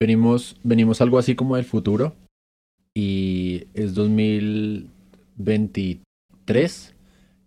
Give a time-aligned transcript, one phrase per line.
[0.00, 2.14] Venimos, venimos algo así como del futuro
[2.94, 6.94] y es 2023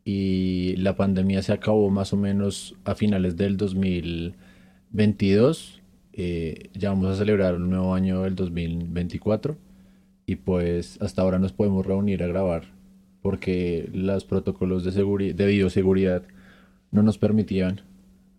[0.04, 5.78] y la pandemia se acabó más o menos a finales del 2022.
[6.14, 9.56] Eh, ya vamos a celebrar un nuevo año del 2024
[10.26, 12.66] y pues hasta ahora nos podemos reunir a grabar
[13.22, 16.24] porque los protocolos de, seguri- de bioseguridad
[16.92, 17.80] no nos permitían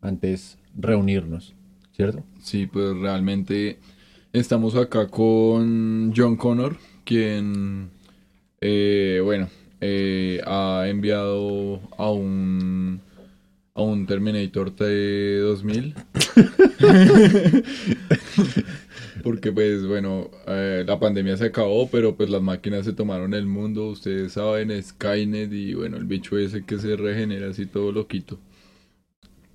[0.02, 1.54] antes reunirnos,
[1.92, 2.22] ¿cierto?
[2.40, 3.78] Sí, pues realmente
[4.32, 7.90] estamos acá con John Connor, quien,
[8.60, 9.48] eh, bueno,
[9.80, 13.00] eh, ha enviado a un,
[13.74, 15.94] a un Terminator T2000.
[19.22, 23.46] Porque pues bueno, eh, la pandemia se acabó, pero pues las máquinas se tomaron el
[23.46, 28.40] mundo, ustedes saben, Skynet y bueno, el bicho ese que se regenera así todo loquito.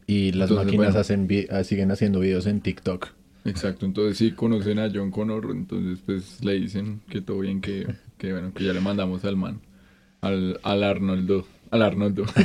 [0.05, 0.99] Y las Entonces, máquinas bueno.
[1.01, 1.27] hacen
[1.65, 3.09] siguen haciendo videos en TikTok.
[3.45, 7.87] Exacto, entonces sí conocen a John Connor, entonces pues le dicen que todo bien, que,
[8.17, 9.61] que bueno, que ya le mandamos al man,
[10.21, 12.25] al, al Arnoldo, al Arnoldo.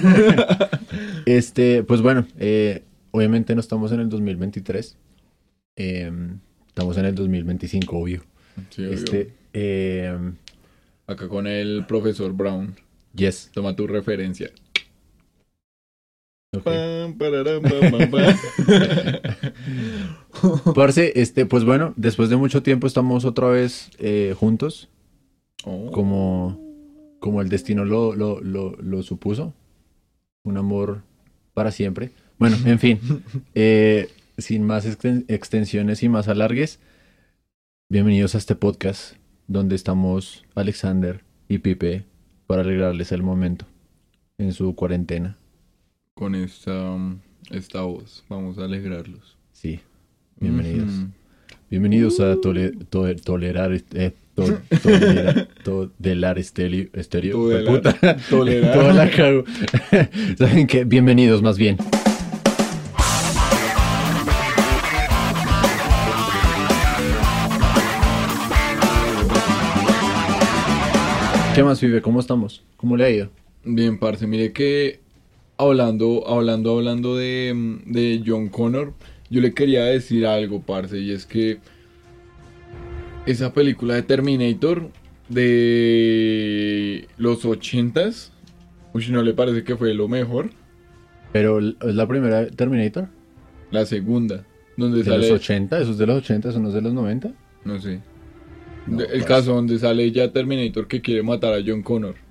[1.24, 4.96] Este, pues bueno, eh, obviamente no estamos en el 2023.
[5.76, 8.22] em, estamos en el 2025, obvio.
[8.70, 8.92] Sí, obvio.
[8.92, 10.34] Este, em,
[11.06, 12.74] Acá con el profesor Brown,
[13.14, 13.50] yes.
[13.52, 14.50] toma tu referencia.
[16.54, 16.62] Ok.
[16.64, 18.36] Pam, pararam, pam, pam, pam.
[20.74, 24.88] Parce, este, pues bueno, después de mucho tiempo estamos otra vez eh, juntos,
[25.64, 26.58] Oh, como,
[27.20, 29.54] como el destino lo, lo, lo, lo supuso.
[30.44, 31.02] Un amor
[31.54, 32.10] para siempre.
[32.38, 32.98] Bueno, en fin,
[33.54, 34.08] eh,
[34.38, 36.80] sin más exten- extensiones y más alargues,
[37.88, 39.14] bienvenidos a este podcast
[39.46, 42.04] donde estamos Alexander y Pipe
[42.48, 43.66] para alegrarles el momento
[44.38, 45.38] en su cuarentena.
[46.14, 46.94] Con esta,
[47.50, 49.36] esta voz, vamos a alegrarlos.
[49.52, 49.80] Sí,
[50.38, 50.90] bienvenidos.
[51.70, 56.88] Bienvenidos a tole- to- tolerar, eh, to- tolera- todelar estéreo.
[56.92, 57.32] estéreo.
[57.32, 57.74] Todelar.
[57.74, 58.16] Puta.
[58.30, 58.74] Tolerar.
[58.74, 59.44] Toda la cago.
[60.38, 60.84] ¿Saben qué?
[60.84, 61.78] Bienvenidos más bien.
[71.54, 72.00] ¿Qué más, Vive?
[72.00, 72.62] ¿Cómo estamos?
[72.78, 73.28] ¿Cómo le ha ido?
[73.64, 75.00] Bien, parce, mire que
[75.62, 78.94] hablando, hablando, hablando de, de John Connor,
[79.30, 81.60] yo le quería decir algo, parce, y es que
[83.26, 84.92] esa película de Terminator
[85.28, 88.32] de los ochentas,
[88.92, 90.50] uy, ¿no le parece que fue lo mejor?
[91.32, 93.08] Pero ¿es la primera Terminator?
[93.70, 94.46] La segunda,
[94.76, 95.80] donde ¿De sale, los 80?
[95.80, 96.52] ¿Esos de los 80?
[96.52, 97.32] ¿Son los de los 90?
[97.64, 98.04] no sé,
[98.86, 99.24] No, el parce.
[99.24, 102.21] caso donde sale ya Terminator que quiere matar a John Connor,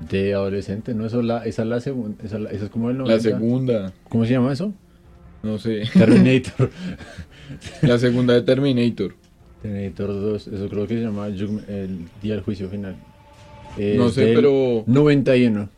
[0.00, 1.06] De adolescente, ¿no?
[1.06, 2.22] Eso es la, esa es la segunda.
[2.24, 3.14] Esa, es la- esa es como el 90.
[3.16, 4.72] la segunda, ¿Cómo se llama eso?
[5.42, 6.70] no sé, Terminator.
[7.82, 9.14] la segunda de Terminator.
[9.62, 12.96] Terminator 2, eso creo que se llama el día del juicio final.
[13.96, 15.68] No sé, pero 91.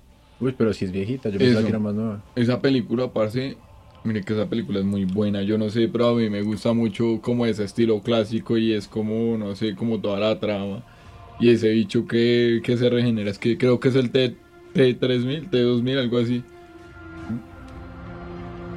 [0.41, 1.67] Uy, pero si es viejita, yo pensaba Eso.
[1.67, 2.23] que era más nueva.
[2.35, 3.57] Esa película, parce,
[4.05, 5.43] mire que esa película es muy buena.
[5.43, 8.89] Yo no sé, pero a mí me gusta mucho como ese estilo clásico y es
[8.89, 10.83] como, no sé, como toda la trama.
[11.41, 14.37] Y ese bicho que, que se regenera, es que creo que es el T,
[14.75, 16.43] T3000, T2000, algo así.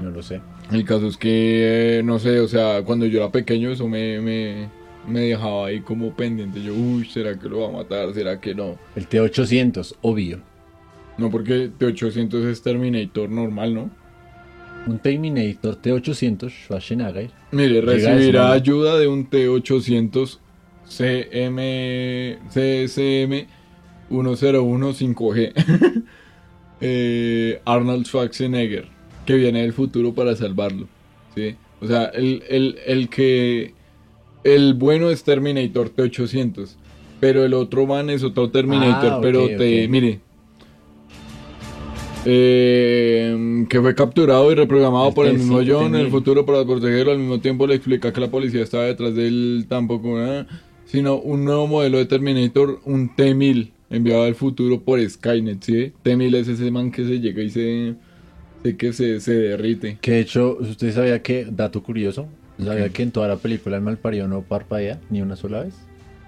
[0.02, 0.42] No lo sé.
[0.72, 4.20] El caso es que, eh, no sé, o sea, cuando yo era pequeño eso me,
[4.22, 4.70] me,
[5.08, 6.64] me dejaba ahí como pendiente.
[6.64, 8.14] Yo, uy, ¿será que lo va a matar?
[8.14, 8.78] ¿Será que no?
[8.96, 10.42] El T800, obvio.
[11.18, 13.90] No, porque T800 es Terminator normal, ¿no?
[14.88, 17.32] Un Terminator T800 Schwarzenegger.
[17.52, 20.40] Mire, recibirá ayuda de un T800
[20.88, 23.48] CM, CSM
[24.10, 26.04] 1015G.
[26.86, 28.90] Eh, Arnold Schwarzenegger,
[29.26, 30.90] que viene del futuro para salvarlo.
[31.34, 31.56] ¿sí?
[31.80, 33.74] O sea, el, el, el que.
[34.44, 36.76] El bueno es Terminator T800.
[37.22, 39.14] Pero el otro man es otro Terminator.
[39.14, 39.88] Ah, pero te.
[39.88, 40.20] Mire.
[42.26, 46.10] eh, que fue capturado y reprogramado El por el mismo T5, John en el T1000.
[46.10, 47.12] futuro para protegerlo.
[47.14, 50.18] Al mismo tiempo le explica que la policía estaba detrás de él tampoco,
[50.94, 55.92] sino un nuevo modelo de Terminator, un T-1000, enviado al futuro por Skynet, ¿sí?
[56.04, 57.96] T-1000 es ese man que se llega y se,
[58.62, 59.98] se que se, se derrite.
[60.02, 62.28] Que de hecho, usted sabía que, dato curioso,
[62.64, 65.74] sabía que en toda la película el malparido no parpadea ni una sola vez.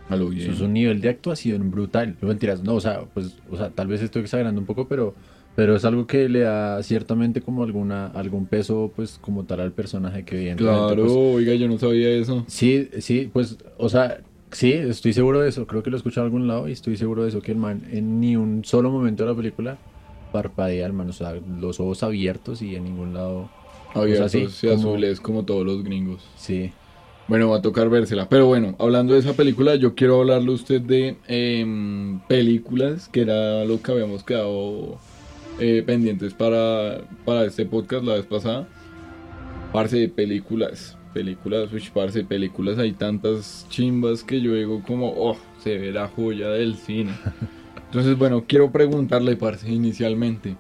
[0.10, 0.52] A lo Eso bien.
[0.54, 2.16] es un nivel de actuación brutal.
[2.20, 5.14] No mentiras, no, o sea, pues, o sea, tal vez estoy exagerando un poco, pero,
[5.56, 9.74] pero es algo que le da ciertamente como alguna, algún peso, pues, como tal al
[9.74, 12.44] personaje que evidentemente, Claro, pues, oiga, yo no sabía eso.
[12.48, 14.22] Sí, sí, pues, o sea,
[14.56, 15.68] sí, estoy seguro de eso.
[15.68, 17.58] Creo que lo he escuchado en algún lado y estoy seguro de eso, que el
[17.58, 19.78] man en ni un solo momento de la película
[20.32, 23.50] parpadea, el man, o sea, los ojos abiertos y en ningún lado.
[23.94, 26.22] Abiertos sí, y como- azules como todos los gringos.
[26.36, 26.72] Sí.
[27.28, 28.30] Bueno, va a tocar vérsela.
[28.30, 33.22] Pero bueno, hablando de esa película, yo quiero hablarle a usted de em, películas, que
[33.22, 34.98] era lo que habíamos quedado
[35.60, 38.68] eh, pendientes para, para este podcast la vez pasada.
[39.72, 45.38] Parce de películas, películas, uy, parce películas, hay tantas chimbas que yo digo como, oh,
[45.64, 47.12] se ve la joya del cine.
[47.88, 50.56] Entonces, bueno, quiero preguntarle, parce, inicialmente.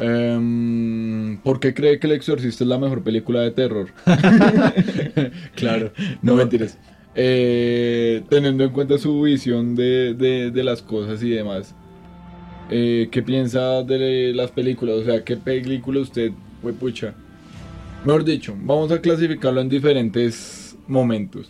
[0.00, 3.88] em, ¿Por qué cree que El Exorcista es la mejor película de terror?
[5.54, 5.92] Claro.
[6.22, 6.78] No mentiras.
[7.14, 11.74] Eh, teniendo en cuenta su visión de, de- de las cosas y demás,
[12.70, 14.96] eh, ¿qué piensa de las películas?
[14.96, 16.32] O sea, ¿qué película usted
[16.62, 17.14] fue pucha?
[18.04, 21.48] Mejor dicho, vamos a clasificarlo en diferentes momentos.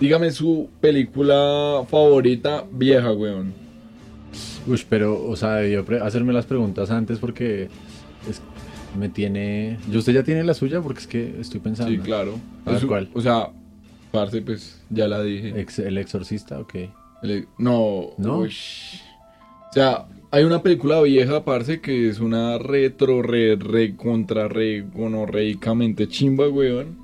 [0.00, 3.52] Dígame su película favorita vieja, weón.
[4.66, 7.68] Uy, pero, o sea, debió hacerme las preguntas antes porque
[8.28, 8.40] es-
[8.98, 9.78] me tiene...
[9.92, 10.80] ¿Y usted ya tiene la suya?
[10.80, 11.90] Porque es que estoy pensando.
[11.92, 12.34] Sí, claro.
[12.64, 13.08] A ver, ¿cuál?
[13.14, 13.48] O sea,
[14.12, 15.60] parce, pues ya la dije.
[15.60, 16.74] Ex- el exorcista, ok.
[17.22, 18.38] El- no, ¿No?
[18.38, 19.00] ush.
[19.70, 24.82] O sea, hay una película vieja, parce, que es una retro, re, re, contra, re,
[24.82, 26.98] gonorreicamente chimba, weón.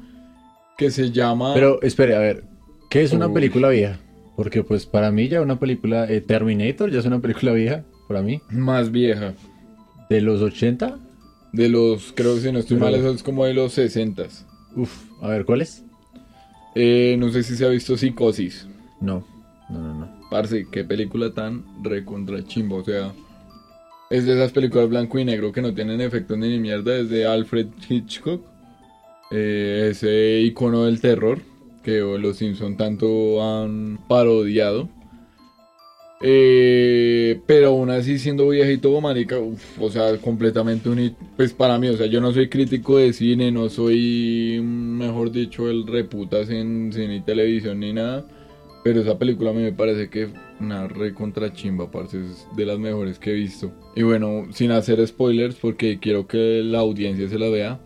[0.76, 1.54] Que se llama.
[1.54, 2.44] Pero, espere, a ver,
[2.90, 3.34] ¿qué es una Uy.
[3.34, 3.98] película vieja?
[4.36, 6.10] Porque, pues, para mí ya una película...
[6.10, 8.40] eh, Terminator ya es una película vieja, para mí.
[8.50, 9.34] Más vieja.
[10.10, 10.98] ¿De los 80?
[11.52, 14.24] De los, creo que si no estoy Pero- mal, eso es como de los 60
[14.74, 15.84] Uf, a ver, ¿cuál es?
[16.74, 18.66] eh, No sé si se ha visto Psicosis.
[19.00, 19.24] No,
[19.70, 20.13] no, no, no.
[20.30, 22.76] Parce, qué película tan recontra chimba.
[22.76, 23.12] O sea,
[24.10, 26.96] es de esas películas blanco y negro que no tienen efectos ni mierda.
[26.96, 28.42] Es de Alfred Hitchcock.
[29.30, 31.40] Eh, ese icono del terror
[31.84, 34.88] que los Simpson tanto han parodiado.
[36.26, 41.88] Eh, pero aún así siendo viejito marica, uf, o sea, completamente un pues para mí,
[41.88, 46.92] o sea, yo no soy crítico de cine, no soy, mejor dicho, el reputas en
[46.94, 48.24] cine y televisión ni nada,
[48.84, 50.28] pero esa película a mí me parece que
[50.60, 53.72] una recontra chimba, parce, es de las mejores que he visto.
[53.96, 57.80] Y bueno, sin hacer spoilers, porque quiero que la audiencia se la vea,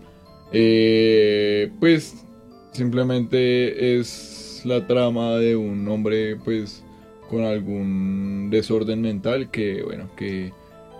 [0.53, 2.27] eh, pues
[2.73, 6.85] simplemente es la trama de un hombre, pues,
[7.31, 10.53] con algún desorden mental que, bueno, que,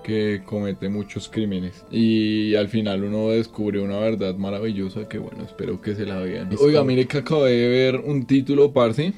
[0.05, 1.85] que comete muchos crímenes.
[1.91, 6.51] Y al final uno descubre una verdad maravillosa que, bueno, espero que se la vean.
[6.61, 9.13] Oiga, mire que acabé de ver un título, parce.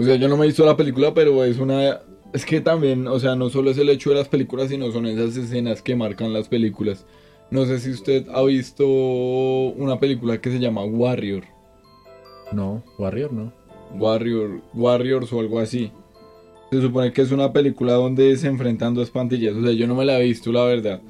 [0.00, 2.00] O sea, yo no me he visto la película, pero es una...
[2.32, 5.04] Es que también, o sea, no solo es el hecho de las películas, sino son
[5.04, 7.04] esas escenas que marcan las películas.
[7.50, 11.44] No sé si usted ha visto una película que se llama Warrior.
[12.52, 13.52] No, Warrior, no.
[13.98, 15.92] Warrior, Warriors o algo así.
[16.70, 19.54] Se supone que es una película donde se enfrentan dos pandillas.
[19.54, 21.02] O sea, yo no me la he visto, la verdad.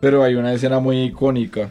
[0.00, 1.70] Pero hay una escena muy icónica.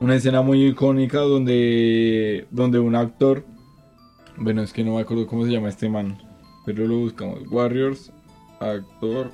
[0.00, 3.44] Una escena muy icónica donde, donde un actor.
[4.38, 6.18] Bueno, es que no me acuerdo cómo se llama este man.
[6.64, 7.40] Pero lo buscamos.
[7.50, 8.12] Warriors,
[8.60, 9.30] actor.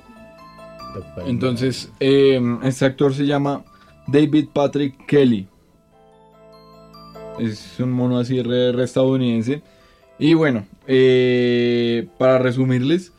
[1.25, 3.63] Entonces, eh, este actor se llama
[4.07, 5.47] David Patrick Kelly.
[7.39, 9.63] Es un mono así re, re estadounidense.
[10.19, 13.11] Y bueno, eh, para resumirles,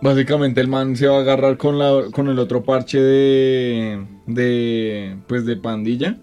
[0.00, 5.16] básicamente el man se va a agarrar con, la, con el otro parche de, de,
[5.28, 6.18] pues de pandilla.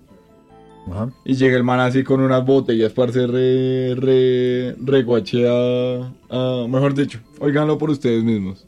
[1.24, 6.66] Y llega el man así con unas botellas para ser re, re, re guachea, ah,
[6.70, 8.68] mejor dicho, oiganlo por ustedes mismos.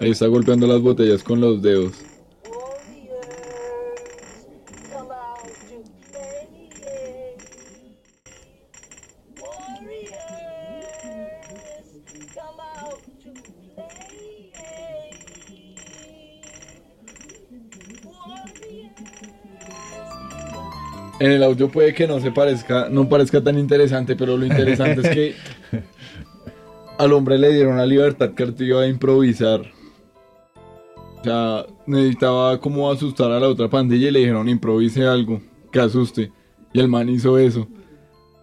[0.00, 2.11] Ahí está golpeando las botellas con los dedos.
[21.22, 25.02] En el audio puede que no se parezca, no parezca tan interesante, pero lo interesante
[25.02, 25.34] es que
[26.98, 29.60] al hombre le dieron la libertad creativa de improvisar.
[31.20, 35.78] O sea, necesitaba como asustar a la otra pandilla y le dijeron improvise algo que
[35.78, 36.32] asuste.
[36.72, 37.68] Y el man hizo eso.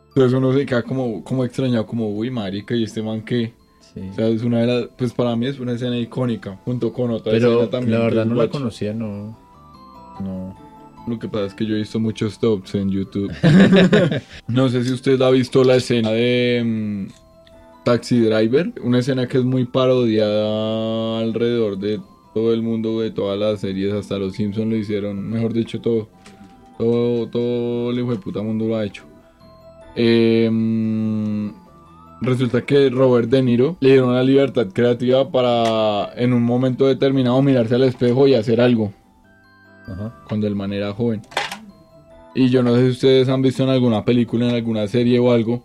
[0.08, 3.52] Entonces uno se queda como, como extrañado, como, uy, marica, y este man que...
[3.94, 4.00] Sí.
[4.10, 7.12] O sea, es una de las, pues para mí es una escena icónica, junto con
[7.12, 8.00] otra Pero escena también.
[8.00, 9.38] la verdad no la conocía, no.
[10.22, 10.69] No.
[11.08, 13.32] Lo que pasa es que yo he visto muchos tops en YouTube.
[14.48, 19.40] no sé si usted ha visto la escena de mm, Taxi Driver, una escena que
[19.40, 22.00] es muy parodiada alrededor de
[22.34, 26.08] todo el mundo, de todas las series, hasta los Simpsons lo hicieron, mejor dicho, todo.
[26.78, 29.04] Todo, todo el hijo de puta mundo lo ha hecho.
[29.96, 31.50] Eh, mm,
[32.22, 37.42] resulta que Robert De Niro le dieron la libertad creativa para en un momento determinado
[37.42, 38.94] mirarse al espejo y hacer algo
[39.92, 40.14] Ajá.
[40.28, 41.22] cuando el man era joven.
[42.36, 45.32] Y yo no sé si ustedes han visto en alguna película, en alguna serie o
[45.32, 45.64] algo,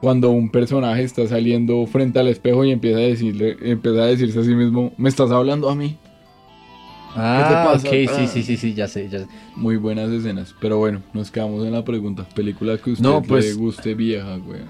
[0.00, 4.38] cuando un personaje está saliendo frente al espejo y empieza a decirle, empieza a decirse
[4.40, 5.96] a sí mismo, me estás hablando a mí.
[7.16, 7.88] Ah, pasa?
[7.88, 8.26] ok, sí, Ah.
[8.28, 9.26] sí, sí, sí, ya sé, ya sé.
[9.56, 10.54] Muy buenas escenas.
[10.60, 12.24] Pero bueno, nos quedamos en la pregunta.
[12.34, 14.60] Película que usted No, pues- le guste vieja, güey.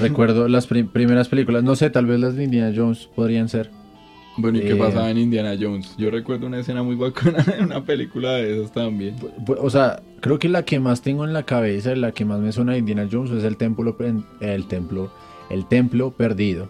[0.00, 3.70] Recuerdo las prim- primeras películas, no sé, tal vez las de Indiana Jones podrían ser.
[4.38, 4.76] Bueno, ¿y qué Eh.
[4.76, 5.94] pasaba en Indiana Jones?
[5.96, 9.16] Yo recuerdo una escena muy bacana en una película de esas también.
[9.60, 12.52] O sea, creo que la que más tengo en la cabeza, la que más me
[12.52, 13.96] suena de Indiana Jones es el templo,
[14.40, 15.10] el templo,
[15.50, 16.68] el templo perdido.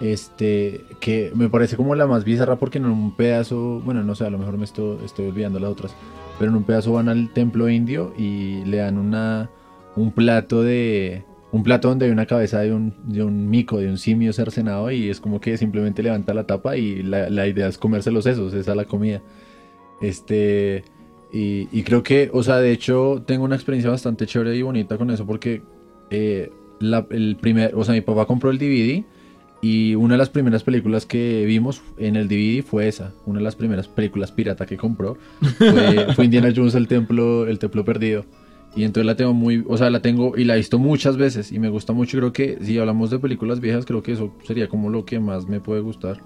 [0.00, 4.24] Este, que me parece como la más bizarra porque en un pedazo, bueno, no sé,
[4.26, 5.94] a lo mejor me estoy, estoy olvidando las otras,
[6.38, 9.48] pero en un pedazo van al templo indio y le dan una,
[9.94, 13.88] un plato de, un plato donde hay una cabeza de un, de un mico, de
[13.88, 17.68] un simio cercenado y es como que simplemente levanta la tapa y la, la idea
[17.68, 19.20] es comerse los sesos, esa es la comida.
[20.00, 20.82] Este,
[21.30, 24.96] y, y creo que, o sea, de hecho, tengo una experiencia bastante chévere y bonita
[24.96, 25.62] con eso porque
[26.10, 29.04] eh, el primer, o sea, mi papá compró el DVD
[29.60, 33.44] y una de las primeras películas que vimos en el DVD fue esa, una de
[33.44, 35.18] las primeras películas pirata que compró
[35.58, 38.24] fue, fue Indiana Jones el templo, el templo perdido.
[38.74, 41.52] Y entonces la tengo muy, o sea, la tengo y la he visto muchas veces
[41.52, 42.16] y me gusta mucho.
[42.18, 45.46] Creo que si hablamos de películas viejas, creo que eso sería como lo que más
[45.46, 46.20] me puede gustar.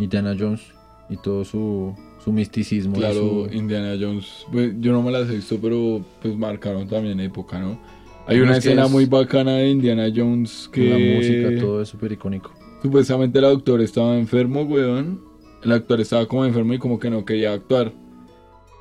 [0.00, 0.62] Indiana Jones
[1.10, 2.94] y todo su, su misticismo.
[2.96, 3.14] Claro,
[3.48, 4.46] su- Indiana Jones.
[4.52, 7.78] pues, yo no me las he visto, pero pues marcaron también época, ¿no?
[8.26, 10.88] Hay una escena es- muy bacana de Indiana Jones que...
[10.88, 12.52] La música, todo es súper icónico.
[12.82, 15.20] Supuestamente el actor estaba enfermo, weón.
[15.62, 17.92] El actor estaba como enfermo y como que no quería actuar.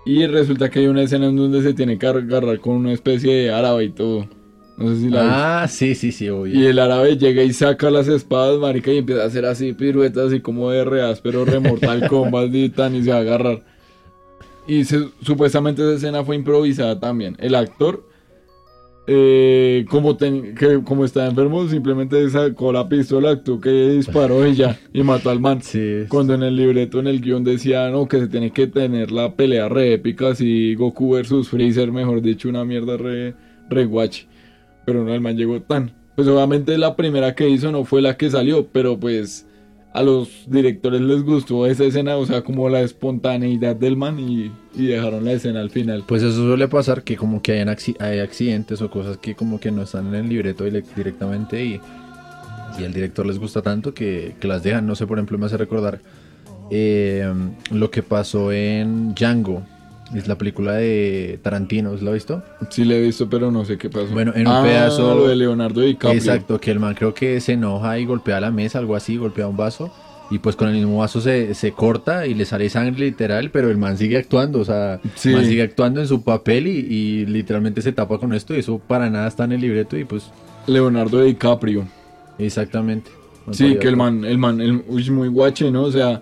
[0.05, 3.33] Y resulta que hay una escena en donde se tiene que agarrar con una especie
[3.33, 4.27] de árabe y todo.
[4.77, 6.53] No sé si la Ah, sí, sí, sí, obvio.
[6.59, 10.27] Y el árabe llega y saca las espadas, marica, y empieza a hacer así piruetas,
[10.27, 13.63] así como de reas, pero remortal Kombat y tan, y se va a agarrar.
[14.67, 17.35] Y se- supuestamente esa escena fue improvisada también.
[17.39, 18.03] El actor,
[19.05, 24.79] eh, como, ten- que, como estaba enfermo, simplemente sacó la pistola, actuó que disparó ya,
[24.93, 25.61] y mató al man.
[25.61, 29.11] Sí, Cuando en el libreto, en el guion decía, no, que se tiene que tener
[29.11, 33.35] la pelea re épica, así Goku versus Freezer, mejor dicho, una mierda re,
[33.69, 34.25] re guachi.
[34.85, 35.91] Pero no, el man llegó tan.
[36.15, 39.47] Pues obviamente la primera que hizo no fue la que salió, pero pues
[39.93, 44.51] a los directores les gustó esa escena, o sea, como la espontaneidad del man y,
[44.75, 46.03] y dejaron la escena al final.
[46.07, 47.65] Pues eso suele pasar que como que hay,
[47.99, 51.79] hay accidentes o cosas que como que no están en el libreto directamente y,
[52.79, 54.85] y al director les gusta tanto que, que las dejan.
[54.87, 55.99] No sé, por ejemplo, me hace recordar
[56.71, 57.31] eh,
[57.71, 59.63] lo que pasó en Django.
[60.15, 62.43] Es la película de Tarantino, ¿la has visto?
[62.69, 64.07] Sí le he visto, pero no sé qué pasó.
[64.11, 66.11] Bueno, en un Ah, pedazo- lo de Leonardo DiCaprio.
[66.19, 69.47] Exacto, que el man creo que se enoja y golpea la mesa, algo así, golpea
[69.47, 69.91] un vaso.
[70.31, 73.69] Y pues con el mismo vaso se, se corta y le sale sangre literal, pero
[73.69, 75.29] el man sigue actuando, o sea, Sí.
[75.29, 78.59] el man sigue actuando en su papel y, y literalmente se tapa con esto y
[78.59, 80.31] eso para nada está en el libreto y pues
[80.65, 81.85] Leonardo DiCaprio.
[82.39, 83.11] exactamente.
[83.45, 85.83] No Sí, que el man, el man, el, uy, muy guache, ¿no?
[85.83, 86.21] O sea,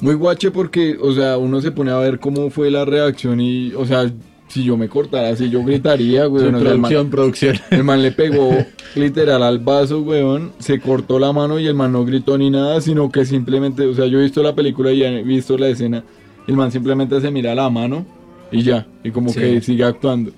[0.00, 3.72] muy guache porque, o sea, uno se pone a ver cómo fue la reacción y,
[3.74, 4.10] o sea,
[4.52, 7.56] si yo me cortara así, yo gritaría, man, producción, producción.
[7.70, 8.50] el man le pegó
[8.94, 12.80] literal al vaso, weón, se cortó la mano y el man no gritó ni nada,
[12.82, 16.04] sino que simplemente, o sea, yo he visto la película y he visto la escena,
[16.46, 18.04] el man simplemente se mira la mano
[18.50, 19.40] y ya, y como Sí.
[19.40, 20.32] que sigue actuando.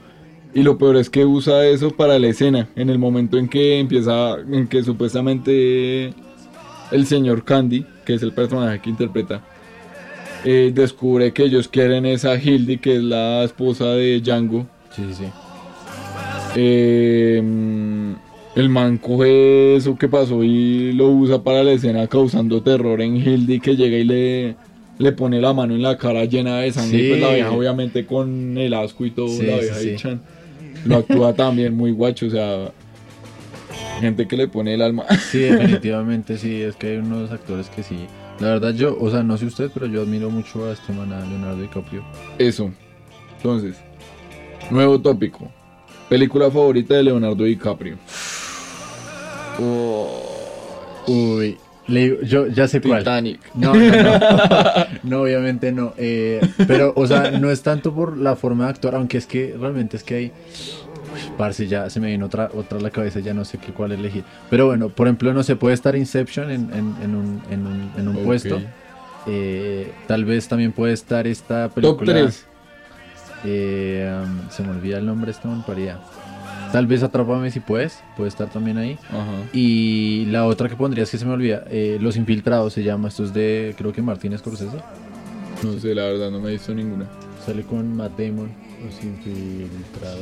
[0.54, 3.80] Y lo peor es que usa eso para la escena, en el momento en que
[3.80, 6.14] empieza, en que supuestamente
[6.92, 9.42] el señor Candy, que es el personaje que interpreta,
[10.44, 14.66] eh, descubre que ellos quieren esa Hildy, que es la esposa de Django.
[14.94, 15.24] Sí, sí, sí.
[16.56, 18.12] Eh, mm,
[18.56, 23.16] el man coge eso que pasó y lo usa para la escena causando terror en
[23.16, 24.56] Hildy, que llega y le,
[24.98, 26.98] le pone la mano en la cara llena de sangre.
[26.98, 27.04] Sí.
[27.06, 29.94] Y pues la vieja, obviamente, con el asco y todo, Sí, la vieja sí.
[29.96, 30.20] chan.
[30.84, 32.70] Lo actúa también muy guacho, o sea,
[34.00, 35.04] gente que le pone el alma.
[35.30, 38.06] Sí, definitivamente sí, es que hay unos actores que sí.
[38.40, 41.12] La verdad yo, o sea, no sé usted, pero yo admiro mucho a este man,
[41.12, 42.02] a Leonardo DiCaprio.
[42.38, 42.70] Eso.
[43.36, 43.76] Entonces,
[44.70, 45.50] nuevo tópico.
[46.08, 47.96] Película favorita de Leonardo DiCaprio.
[51.06, 53.00] Uy, le digo- yo ya sé cuál.
[53.00, 53.40] Titanic.
[53.54, 54.18] No, no, no.
[55.02, 55.92] No, obviamente no.
[55.98, 59.54] Eh, pero, o sea, no es tanto por la forma de actuar, aunque es que
[59.58, 60.32] realmente es que hay.
[61.36, 63.92] Parce, ya se me vino otra, otra a la cabeza, ya no sé qué cuál
[63.92, 64.24] elegir.
[64.50, 67.90] Pero bueno, por ejemplo, no se puede estar Inception en, en, en un, en un,
[67.96, 68.60] en un puesto.
[69.26, 72.12] Eh, tal vez también puede estar esta Top película.
[72.12, 72.46] 3.
[73.44, 75.98] eh, um, se me olvida el nombre, esta paría.
[76.72, 78.98] Tal vez Atrápame si puedes, puede estar también ahí.
[79.10, 79.48] Ajá.
[79.52, 83.08] Y la otra que pondría es que se me olvida, eh, Los Infiltrados se llama,
[83.08, 84.78] esto es de, creo que Martínez Scorsese.
[85.62, 87.06] No sé, la verdad, no me he visto ninguna.
[87.46, 88.50] Sale con Matt Damon,
[88.84, 90.18] los infiltrados.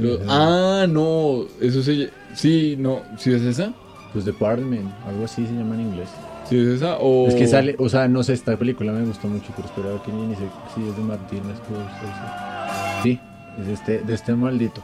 [0.00, 2.10] Lo- ah, no, eso se...
[2.34, 3.72] Sí, no, ¿sí es esa?
[4.14, 6.08] Los Department, algo así se llama en inglés.
[6.48, 6.98] ¿Sí es esa?
[6.98, 7.28] O...
[7.28, 10.12] Es que sale, o sea, no sé, esta película me gustó mucho, pero espero que
[10.12, 10.42] ni sé
[10.74, 13.02] si es de Martín Scorsese.
[13.02, 13.20] Sí,
[13.60, 14.82] es este, de este maldito.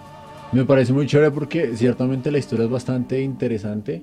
[0.53, 4.03] Me parece muy chévere porque ciertamente la historia es bastante interesante,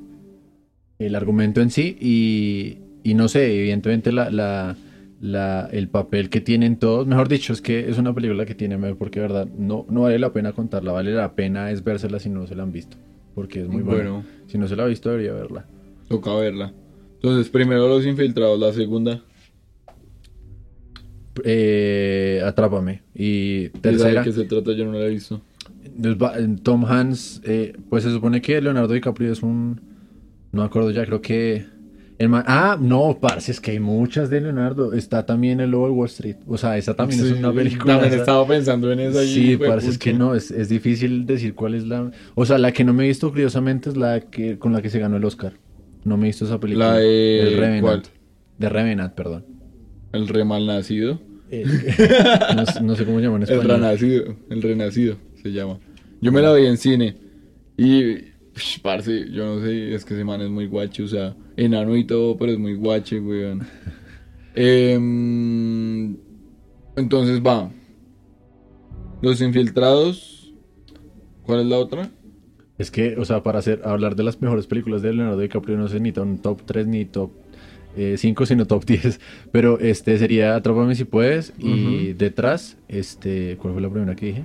[1.00, 2.78] el argumento en sí, y,
[3.10, 4.76] y no sé, evidentemente la, la,
[5.22, 8.78] la- el papel que tienen todos, mejor dicho, es que es una película que tiene,
[8.96, 12.30] porque de verdad no, no vale la pena contarla, vale la pena es vérsela si
[12.30, 12.98] no se la han visto,
[13.36, 13.84] porque es muy.
[13.84, 15.66] Bueno, Si no se la ha visto, debería verla.
[16.10, 16.74] toca verla.
[17.16, 19.22] Entonces, primero los infiltrados, la segunda.
[21.44, 23.02] Eh, Atrápame.
[23.16, 24.74] Y ¿Esa ¿De tercera, qué se trata?
[24.74, 25.42] Yo no la he visto.
[26.64, 29.80] Tom Hanks, eh, pues se supone que Leonardo DiCaprio es un...
[30.52, 31.66] No me acuerdo ya, creo que...
[32.24, 34.94] el ah, no, parce, es que hay muchas de Leonardo.
[34.94, 36.36] Está también el Lobo de Wall Street.
[36.48, 37.94] O sea, esa también es una película.
[37.94, 39.24] También esa- estaba pensando en esa.
[39.24, 42.12] Sí, parce, es que no, es, es difícil decir cuál es la...
[42.36, 44.90] O sea, la que no me he visto curiosamente es la que con la que
[44.90, 45.54] se ganó el Oscar.
[46.04, 46.94] No me he visto esa película.
[46.94, 47.82] La de- El Revenant.
[47.82, 48.04] ¿cuál?
[48.58, 49.46] De Revenant, perdón.
[50.12, 51.20] El re mal nacido.
[51.50, 51.66] Eh,
[52.56, 53.78] no, sé- no sé cómo se llama en El español.
[53.82, 54.36] renacido.
[54.50, 55.80] El renacido se llama.
[56.22, 57.16] Yo me la vi en cine.
[57.78, 58.32] Y.
[58.84, 62.06] Parce, yo no sé, es que ese man es muy guache, o sea, enano y
[62.06, 63.62] todo, pero es muy guache, weón.
[64.56, 66.16] Em,
[66.96, 67.72] entonces va.
[69.22, 70.54] Los infiltrados.
[71.44, 72.10] ¿Cuál es la otra?
[72.78, 75.84] Es que, o sea, para hacer, hablar de las mejores películas de Leonardo DiCaprio no
[75.84, 77.32] necesita un top 3 ni top
[77.96, 79.20] 5, sino top 10.
[79.52, 81.54] Pero este sería Atrápame si puedes.
[81.60, 84.44] Y detrás, este, ¿cuál fue la primera que dije?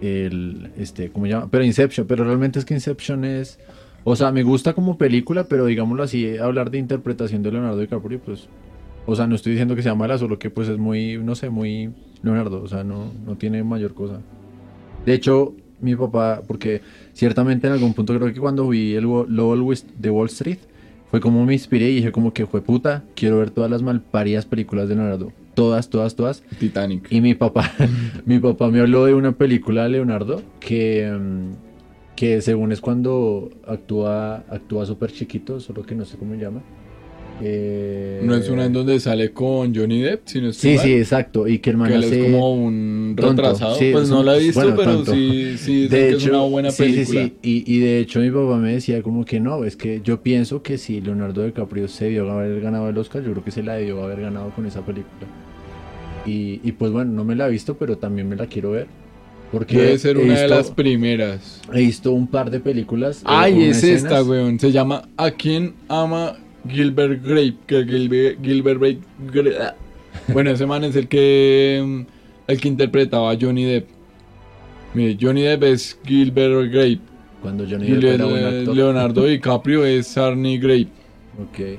[0.00, 1.48] El, este, ¿cómo se llama?
[1.50, 3.58] Pero Inception, pero realmente es que Inception es,
[4.04, 8.20] o sea, me gusta como película, pero digámoslo así, hablar de interpretación de Leonardo DiCaprio,
[8.20, 8.48] pues,
[9.06, 11.50] o sea, no estoy diciendo que sea mala, solo que pues es muy, no sé,
[11.50, 11.90] muy
[12.22, 14.20] Leonardo, o sea, no, no tiene mayor cosa.
[15.04, 16.82] De hecho, mi papá, porque
[17.12, 19.06] ciertamente en algún punto creo que cuando vi el
[19.98, 20.58] de Wall Street,
[21.10, 24.46] fue como me inspiré y dije como que fue puta, quiero ver todas las malparidas
[24.46, 25.32] películas de Leonardo.
[25.54, 26.42] Todas, todas, todas.
[26.58, 27.06] Titanic.
[27.10, 27.70] Y mi papá,
[28.26, 31.63] mi papá me habló de una película de Leonardo que, mm,
[32.16, 36.62] que según es cuando actúa actúa súper chiquito, solo que no sé cómo se llama.
[37.42, 40.86] Eh, No es una en donde sale con Johnny Depp, sino estoy Sí, mal.
[40.86, 41.48] sí, exacto.
[41.48, 43.74] Y que el man Que hace- es como un retrasado.
[43.74, 45.12] sí, pues es no un- la he visto, bueno, pero tonto.
[45.14, 47.22] sí, sí de que hecho, es una buena sí, película.
[47.24, 50.00] Sí, sí, Y, y de hecho mi papá me decía como que no, es que
[50.04, 53.50] yo pienso que si Leonardo DiCaprio se debió haber ganado el Oscar, yo creo que
[53.50, 55.26] se la debió haber ganado con esa película.
[56.24, 58.86] Y, y pues bueno, no me la he visto, pero también me la quiero ver.
[59.52, 61.60] Porque Debe ser una de las primeras.
[61.72, 63.18] He visto un par de películas.
[63.22, 64.58] eh, Ay, es esta, weón.
[64.58, 66.36] Se llama ¿A quién ama
[66.68, 67.54] Gilbert Grape?
[67.66, 68.98] Que Gilbert, Gilbert Grape.
[69.32, 69.74] Gra- ah.
[70.32, 72.00] Bueno, ese man es el que mm,
[72.48, 73.86] el que interpretaba a Johnny Depp.
[74.94, 77.00] Mire, Johnny Depp es Gilbert Grape.
[77.42, 78.74] Cuando Johnny Depp Le- era buen actor.
[78.76, 80.88] Leonardo DiCaprio es Arnie Grape.
[81.40, 81.78] Ok.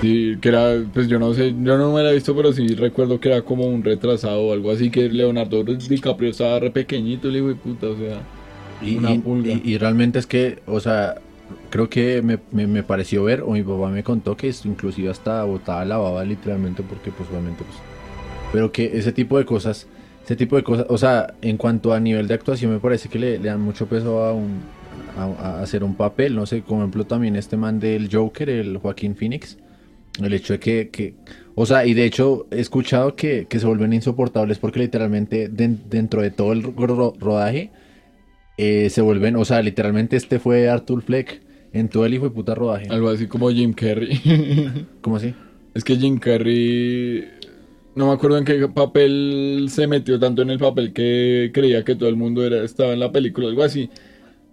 [0.00, 2.66] Sí, que era, pues yo no sé, yo no me la he visto, pero sí
[2.74, 7.30] recuerdo que era como un retrasado o algo así, que Leonardo DiCaprio estaba re pequeñito,
[7.30, 8.20] hijo de puta, o sea.
[8.82, 9.52] Y, Una pulga.
[9.54, 11.14] y- y realmente es que, o sea,
[11.70, 15.08] creo que me, me- me pareció ver, o mi papá me contó que esto inclusive
[15.08, 17.78] hasta botaba la baba literalmente, porque pues obviamente pues...
[18.52, 19.86] Pero que ese tipo de cosas,
[20.24, 23.18] ese tipo de cosas, o sea, en cuanto a nivel de actuación me parece que
[23.18, 24.60] le, le dan mucho peso a un...
[25.18, 28.76] A, a hacer un papel, no sé, como ejemplo también este man del Joker, el
[28.76, 29.56] Joaquín Phoenix,
[30.24, 31.14] el hecho de que, que-
[31.54, 35.80] o sea, y de hecho he escuchado que, que se vuelven insoportables porque literalmente den-
[35.88, 37.70] dentro de todo el ro- rodaje
[38.58, 42.30] eh, se vuelven, o sea, literalmente este fue Arthur Fleck en todo el hijo de
[42.30, 42.86] puta rodaje.
[42.88, 44.86] Algo así como Jim Carrey.
[45.02, 45.34] ¿Cómo así?
[45.74, 47.24] es que Jim Carrey.
[47.94, 51.94] No me acuerdo en qué papel se metió tanto en el papel que creía que
[51.94, 53.90] todo el mundo era, estaba en la película, algo así.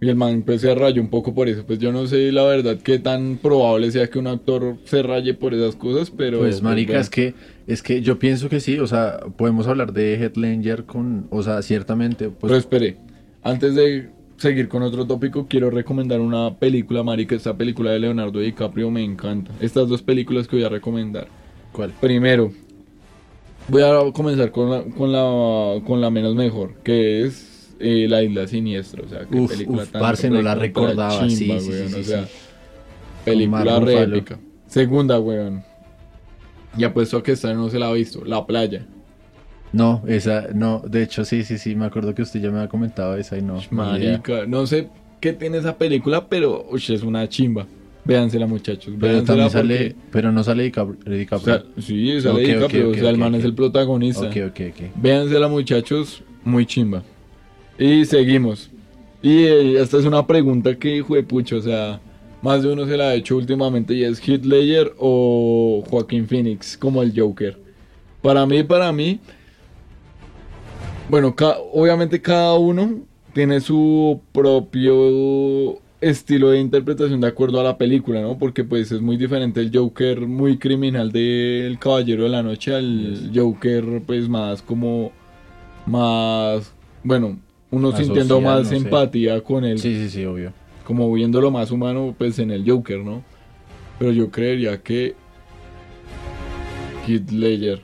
[0.00, 1.64] Y el man pues se rayó un poco por eso.
[1.64, 5.34] Pues yo no sé la verdad qué tan probable sea que un actor se raye
[5.34, 6.40] por esas cosas, pero.
[6.40, 7.00] Pues marica, bueno.
[7.00, 7.34] es que
[7.66, 11.42] es que yo pienso que sí, o sea, podemos hablar de Heath Ledger con, o
[11.42, 12.96] sea, ciertamente, pues Pero espere,
[13.42, 17.34] antes de seguir con otro tópico, quiero recomendar una película, marica.
[17.34, 19.52] Esta película de Leonardo DiCaprio me encanta.
[19.60, 21.28] Estas dos películas que voy a recomendar.
[21.72, 21.92] ¿cuál?
[22.00, 22.52] Primero,
[23.68, 28.22] voy a comenzar con la, con la, con la menos mejor, que es eh, La
[28.22, 29.02] Isla Siniestra.
[29.04, 31.70] O sea, qué Uf, película uf, tan parce, no la recordaba, sí, chimba, sí, sí,
[31.72, 32.04] weón, sí, o sí.
[32.04, 32.28] sea, Mark
[33.24, 34.38] película re épica.
[34.66, 35.62] Segunda, weón.
[36.76, 38.84] Y apuesto a que esta no se la ha visto, La Playa.
[39.72, 42.68] No, esa, no, de hecho sí, sí, sí, me acuerdo que usted ya me había
[42.68, 43.60] comentado esa y no.
[43.70, 44.88] Marica, no sé
[45.20, 47.66] qué tiene esa película, pero uy, es una chimba.
[48.04, 48.92] Véansela, muchachos.
[49.00, 51.40] Pero también porque- sale, pero no sale DiCap- o DiCaprio.
[51.54, 54.26] sea, sí, sale Ok, DiCaprio, o sea, el man es el protagonista.
[54.26, 54.80] Ok, ok, ok.
[54.96, 57.02] Véansela, muchachos, muy chimba.
[57.78, 58.70] Y seguimos.
[59.22, 62.00] Y eh, esta es una pregunta que, hijo de pucho, o sea,
[62.42, 67.02] más de uno se la ha hecho últimamente y es Ledger o Joaquín Phoenix como
[67.02, 67.58] el Joker.
[68.22, 69.18] Para mí, para mí,
[71.08, 73.00] bueno, ca- obviamente cada uno
[73.32, 78.36] tiene su propio estilo de interpretación de acuerdo a la película, ¿no?
[78.38, 83.30] Porque pues es muy diferente el Joker muy criminal del Caballero de la Noche al
[83.34, 85.12] Joker pues más como
[85.86, 87.38] más bueno,
[87.76, 88.76] uno sintiendo más no sé.
[88.76, 90.52] empatía con él, Sí, sí, sí, obvio.
[90.86, 93.22] como viéndolo más humano pues en el Joker, ¿no?
[93.98, 95.14] Pero yo creería que
[97.06, 97.80] Heath Ledger.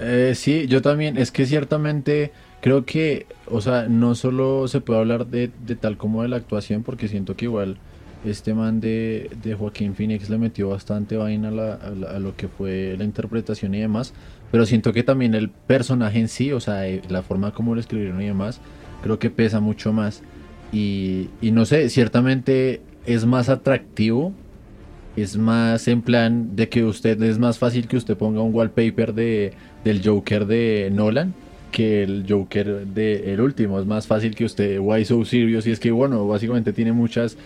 [0.00, 1.16] Eh, sí, yo también.
[1.18, 5.96] Es que ciertamente creo que, o sea, no solo se puede hablar de, de tal
[5.96, 7.76] como de la actuación, porque siento que igual
[8.24, 12.18] este man de, de Joaquín Phoenix le metió bastante vaina a, la- a la- a
[12.20, 14.14] lo que fue la interpretación y demás.
[14.50, 17.80] Pero siento que también el personaje en sí, o sea, eh, la forma como lo
[17.80, 18.60] escribieron y demás,
[19.04, 20.22] creo que pesa mucho más.
[20.72, 24.32] Y, y no sé, ciertamente es más atractivo
[25.16, 29.14] es más en plan de que usted es más fácil que usted ponga un wallpaper
[29.14, 29.52] de
[29.84, 31.32] del Joker de Nolan
[31.70, 35.70] que el Joker de el último es más fácil que usted why so serious y
[35.70, 37.36] es que bueno básicamente tiene muchas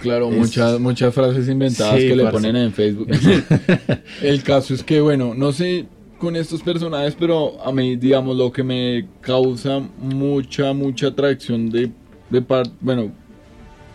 [0.00, 2.36] Claro, Es- muchas, muchas frases inventadas Sí, que le parce.
[2.38, 3.08] ponen en Facebook.
[4.22, 5.86] El caso es que, bueno, no sé
[6.18, 11.90] con estos personajes, pero a mí, digamos, lo que me causa mucha, mucha atracción de,
[12.30, 13.12] de par- bueno,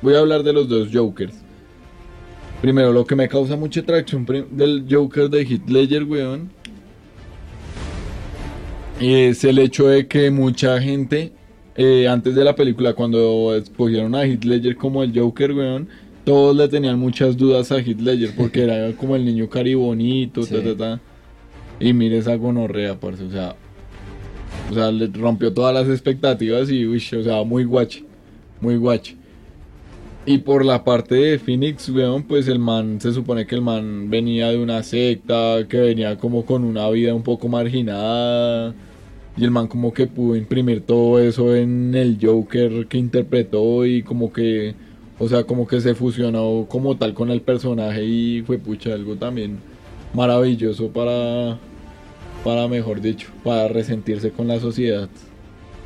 [0.01, 1.33] voy a hablar de los dos Jokers.
[2.61, 6.51] Primero, lo que me causa mucha atracción del Joker de Heath Ledger, weón,
[8.99, 11.31] es el hecho de que mucha gente,
[11.75, 15.87] eh, antes de la película, cuando escogieron a Heath Ledger como el Joker, weón,
[16.23, 20.53] todos le tenían muchas dudas a Heath Ledger porque era como el niño caribonito, Sí.
[20.53, 21.01] ta, ta, ta.
[21.81, 23.55] Y mire esa gonorrea, parce, o sea,
[24.69, 28.05] o sea, le rompió todas las expectativas y, uy, o sea, muy guache,
[28.61, 29.17] muy guache.
[30.23, 34.11] Y por la parte de Phoenix, weón, pues el man, se supone que el man
[34.11, 38.75] venía de una secta, que venía como con una vida un poco marginada.
[39.35, 44.03] Y el man como que pudo imprimir todo eso en el Joker que interpretó y
[44.03, 44.75] como que,
[45.17, 49.15] o sea, como que se fusionó como tal con el personaje y fue pucha algo
[49.15, 49.57] también
[50.13, 51.57] maravilloso para,
[52.43, 55.09] para mejor dicho, para resentirse con la sociedad.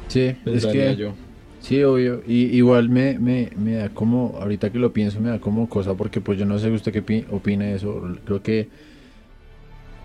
[0.08, 1.13] sí es que yo.
[1.60, 5.39] sí obvio y igual me, me, me da como ahorita que lo pienso me da
[5.39, 8.70] como cosa porque pues yo no sé usted qué pi- opina de eso creo que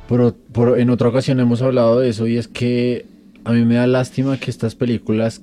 [0.08, 3.06] por, por- en otra ocasión hemos hablado de eso y es que
[3.44, 5.42] a mí me da lástima que estas películas,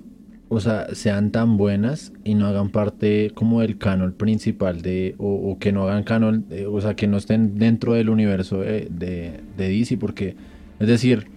[0.50, 5.34] o sea, sean tan buenas y no hagan parte como del canon principal de, o,
[5.52, 8.88] o que no hagan canon, eh, o sea, que no estén dentro del universo de,
[8.92, 10.36] de, de DC, porque,
[10.80, 11.28] es decir,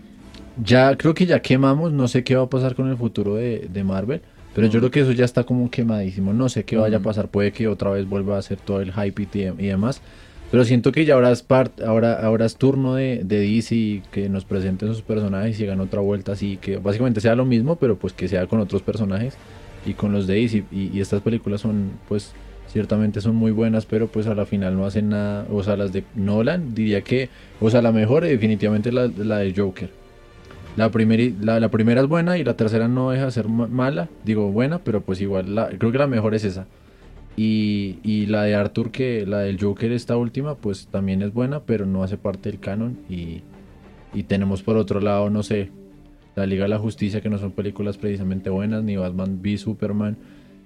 [0.62, 3.68] ya creo que ya quemamos, no sé qué va a pasar con el futuro de,
[3.72, 4.20] de Marvel,
[4.54, 7.28] pero yo creo que eso ya está como quemadísimo, no sé qué vaya a pasar,
[7.28, 10.02] puede que otra vez vuelva a hacer todo el hype y, y demás.
[10.50, 14.28] Pero siento que ya ahora es part, ahora, ahora es turno de, de DC que
[14.28, 17.96] nos presenten sus personajes y hagan otra vuelta así, que básicamente sea lo mismo, pero
[17.96, 19.36] pues que sea con otros personajes
[19.86, 20.64] y con los de DC.
[20.72, 22.32] Y, y estas películas son, pues,
[22.72, 25.46] ciertamente son muy buenas, pero pues a la final no hacen nada.
[25.50, 27.28] O sea, las de Nolan, diría que,
[27.60, 29.90] o sea, la mejor eh, definitivamente la, la de Joker.
[30.76, 33.66] La, primeri- la, la primera es buena y la tercera no deja de ser ma-
[33.66, 36.66] mala, digo buena, pero pues igual, la, creo que la mejor es esa.
[37.36, 41.60] Y, y la de Arthur, que la del Joker, esta última, pues también es buena,
[41.60, 42.98] pero no hace parte del canon.
[43.08, 43.42] Y,
[44.14, 45.70] y tenemos por otro lado, no sé,
[46.36, 50.16] la Liga de la Justicia, que no son películas precisamente buenas, ni Batman v Superman.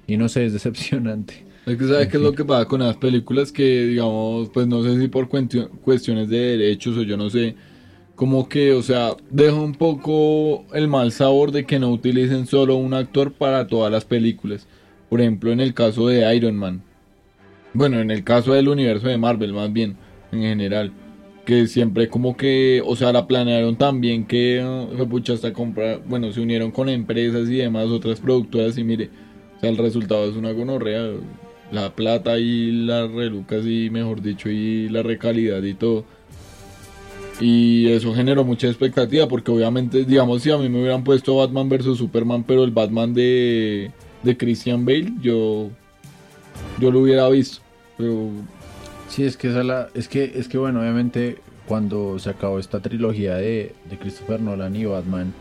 [0.07, 1.45] Y no sé, es decepcionante.
[1.67, 4.83] Es que sabes qué es lo que pasa con las películas que, digamos, pues no
[4.83, 7.55] sé si por cuestiones de derechos o yo no sé,
[8.15, 12.77] como que, o sea, deja un poco el mal sabor de que no utilicen solo
[12.77, 14.69] un actor para todas las películas.
[15.09, 16.83] Por ejemplo, en el caso de Iron Man.
[17.73, 19.97] Bueno, en el caso del universo de Marvel, más bien,
[20.33, 20.93] en general.
[21.45, 26.03] Que siempre como que, o sea, la planearon tan bien que, eh, pucha, hasta comprar,
[26.07, 29.11] bueno, se unieron con empresas y demás, otras productoras y mire,
[29.57, 31.11] o sea, el resultado es una gonorrea.
[31.75, 36.05] La plata y las relucas y, mejor dicho, y la recalidad y todo.
[37.41, 41.69] Y eso generó mucha expectativa porque obviamente, digamos, si a mí me hubieran puesto Batman
[41.69, 41.99] vs.
[41.99, 43.91] Superman, pero el Batman de,
[44.23, 45.71] de Christian Bale, yo,
[46.79, 47.61] yo lo hubiera visto.
[47.97, 48.31] Pero
[49.15, 52.81] Sí, es que esa la, es que, es que bueno, obviamente cuando se acabó esta
[52.81, 55.33] trilogía de, de Christopher Nolan y Batman,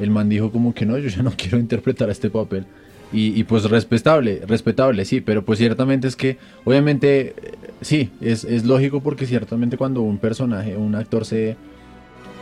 [0.00, 2.64] el man dijo como que no, yo ya no quiero interpretar este papel.
[3.12, 7.34] Y, y, pues respetable, respetable, sí, pero pues ciertamente es que, obviamente, eh,
[7.80, 11.56] sí, es, es lógico porque ciertamente cuando un personaje, un actor se,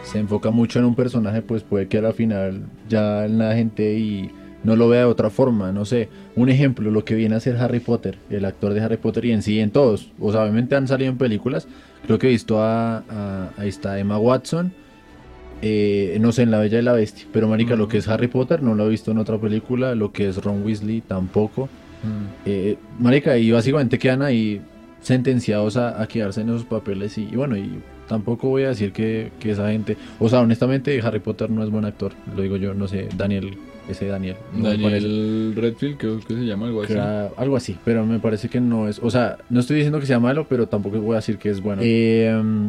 [0.04, 4.30] se enfoca mucho en un personaje, pues puede que al final ya la gente y
[4.64, 6.08] no lo vea de otra forma, no sé.
[6.36, 9.32] Un ejemplo, lo que viene a ser Harry Potter, el actor de Harry Potter y
[9.32, 10.10] en sí en todos.
[10.20, 11.66] O sea, obviamente han salido en películas.
[12.04, 14.72] Creo que he visto a, a- Emma Watson,
[15.62, 17.26] eh, no sé, en La Bella y la Bestia.
[17.32, 20.12] Pero marica, lo que es Harry Potter no lo he visto en otra película, lo
[20.12, 21.68] que es Ron Weasley tampoco.
[22.46, 24.60] Eh, marica, y básicamente quedan ahí
[25.00, 27.70] sentenciados a, a quedarse en esos papeles y, y bueno, y
[28.08, 31.70] tampoco voy a decir que, que esa gente, o sea, honestamente Harry Potter no es
[31.70, 33.56] buen actor, lo digo yo, no sé, Daniel,
[33.88, 34.68] ese Daniel, no.
[34.68, 36.92] Daniel Redfield, creo que se llama algo así.
[36.94, 40.06] Cra- algo así, pero me parece que no es, o sea, no estoy diciendo que
[40.06, 41.82] sea malo, pero tampoco voy a decir que es bueno.
[41.84, 42.68] Eh, mm,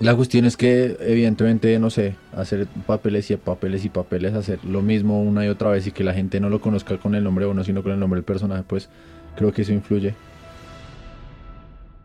[0.00, 4.82] la cuestión es que evidentemente, no sé, hacer papeles y papeles y papeles, hacer lo
[4.82, 7.46] mismo una y otra vez y que la gente no lo conozca con el nombre
[7.46, 8.90] de uno, sino con el nombre del personaje, pues
[9.36, 10.14] creo que eso influye.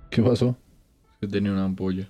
[0.09, 0.57] ¿Qué pasó?
[1.19, 2.07] Que tenía una ampolla.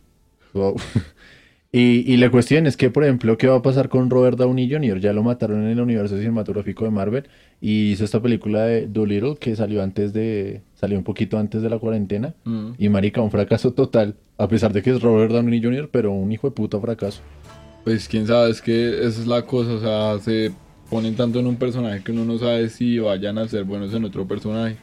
[0.54, 0.76] Wow.
[1.74, 4.70] Y, y la cuestión es que, por ejemplo, ¿qué va a pasar con Robert Downey
[4.70, 5.00] Jr.?
[5.00, 7.30] Ya lo mataron en el universo cinematográfico de Marvel
[7.62, 11.70] y hizo esta película de Dolittle que salió antes de, salió un poquito antes de
[11.70, 12.72] la cuarentena Mm.
[12.78, 16.30] y marica, un fracaso total, a pesar de que es Robert Downey Jr., pero un
[16.34, 17.22] hijo de puta fracaso.
[17.86, 20.52] Pues quién sabe, es que esa es la cosa, o sea, se
[20.90, 24.04] ponen tanto en un personaje que uno no sabe si vayan a ser buenos en
[24.04, 24.76] otro personaje.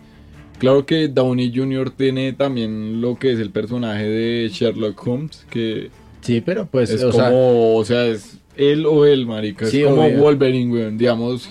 [0.59, 1.91] Claro que Downey Jr.
[1.91, 5.91] tiene también lo que es el personaje de Sherlock Holmes, que
[6.29, 9.81] Sí, pero pues, es o como, sea, o sea, es él o él, marica, Sí,
[9.81, 10.19] es como obvio.
[10.21, 11.49] Wolverine, weón, digamos.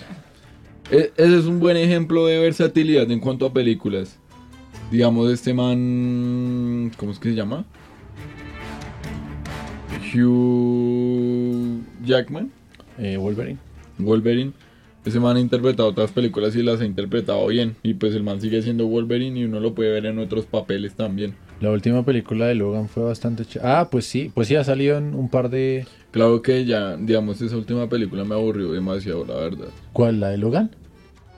[0.92, 4.20] e- Ese es un buen ejemplo de versatilidad en cuanto a películas.
[4.92, 7.66] Digamos, este man, ¿cómo es que se llama?
[10.14, 12.52] Hugh Jackman.
[13.00, 13.58] eh, Wolverine.
[13.98, 14.52] Wolverine.
[15.06, 17.76] Ese man ha interpretado otras películas y las ha interpretado bien.
[17.82, 20.94] Y pues el man sigue siendo Wolverine y uno lo puede ver en otros papeles
[20.94, 21.34] también.
[21.60, 23.44] La última película de Logan fue bastante...
[23.44, 25.86] ch- Ah, pues sí, pues sí, ha salido en un par de...
[26.12, 29.68] Claro que ya, digamos, esa última película me aburrió demasiado, la verdad.
[29.94, 30.20] ¿Cuál?
[30.20, 30.72] ¿La de Logan?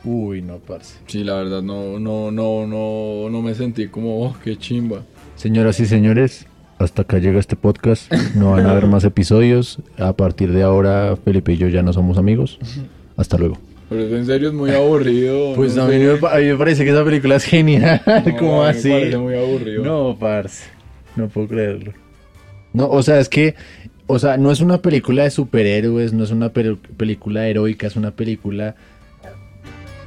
[0.03, 0.95] Uy, no, parce.
[1.08, 5.01] Sí, la verdad, no, no, no, no, no me sentí como, oh, qué chimba.
[5.36, 8.12] Señoras y señores, hasta acá llega este podcast.
[8.36, 9.79] No van a haber más episodios.
[9.97, 12.60] A partir de ahora, Felipe y yo ya no somos amigos.
[13.17, 13.58] Hasta luego.
[13.89, 15.54] Pero eso en serio es muy aburrido.
[15.56, 18.02] Pues no a, mí me, a mí me parece que esa película es genial.
[18.25, 18.89] No, ¿Cómo a mí me así?
[18.89, 19.84] parece muy aburrido.
[19.84, 20.65] No, parce.
[21.15, 21.93] No puedo creerlo.
[22.71, 23.56] No, o sea, es que,
[24.06, 28.12] o sea, no es una película de superhéroes, no es una película heroica, es una
[28.12, 28.75] película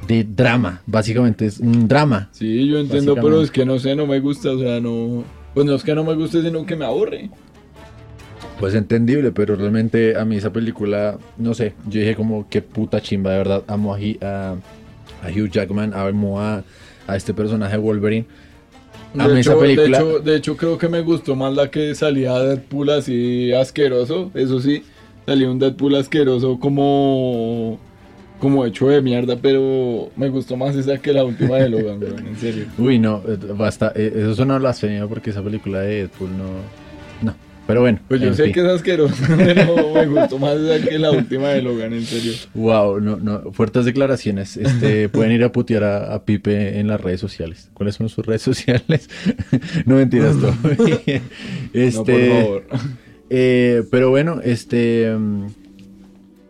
[0.07, 0.81] de drama.
[0.85, 2.29] Básicamente es un drama.
[2.31, 5.23] Sí, yo entiendo, pero es que no sé, no me gusta, o sea, no...
[5.53, 7.29] Pues no es que no me guste, sino que me aburre.
[8.59, 13.01] Pues entendible, pero realmente a mí esa película, no sé, yo dije como qué puta
[13.01, 14.55] chimba, de verdad, amo a, a-
[15.23, 16.63] a Hugh Jackman, amo a,
[17.07, 18.25] a este personaje Wolverine.
[19.13, 19.85] De Amo esa hecho, película.
[19.99, 24.31] De hecho, de hecho, creo que me gustó más la que salía Deadpool así asqueroso.
[24.33, 24.83] Eso sí,
[25.25, 27.79] salía un Deadpool asqueroso como...
[28.39, 32.35] Como hecho de mierda, pero me gustó más esa que la última de Logan, en
[32.35, 32.65] serio.
[32.77, 36.82] Uy, no, eh, basta, eh, eso es una blasfemia porque esa película de Deadpool no...
[37.65, 37.99] Pero bueno.
[38.09, 38.53] Pues yo sé fin.
[38.53, 42.33] que es asqueroso, pero me gustó más que la última de Logan, en serio.
[42.53, 44.57] Wow, no, no, fuertes declaraciones.
[44.57, 47.69] Este, pueden ir a putear a, a Pipe en las redes sociales.
[47.73, 49.09] ¿Cuáles son sus redes sociales?
[49.85, 50.53] no mentiras, todo.
[51.73, 52.63] Este, No, por favor.
[53.29, 55.47] eh, pero bueno, este, mm,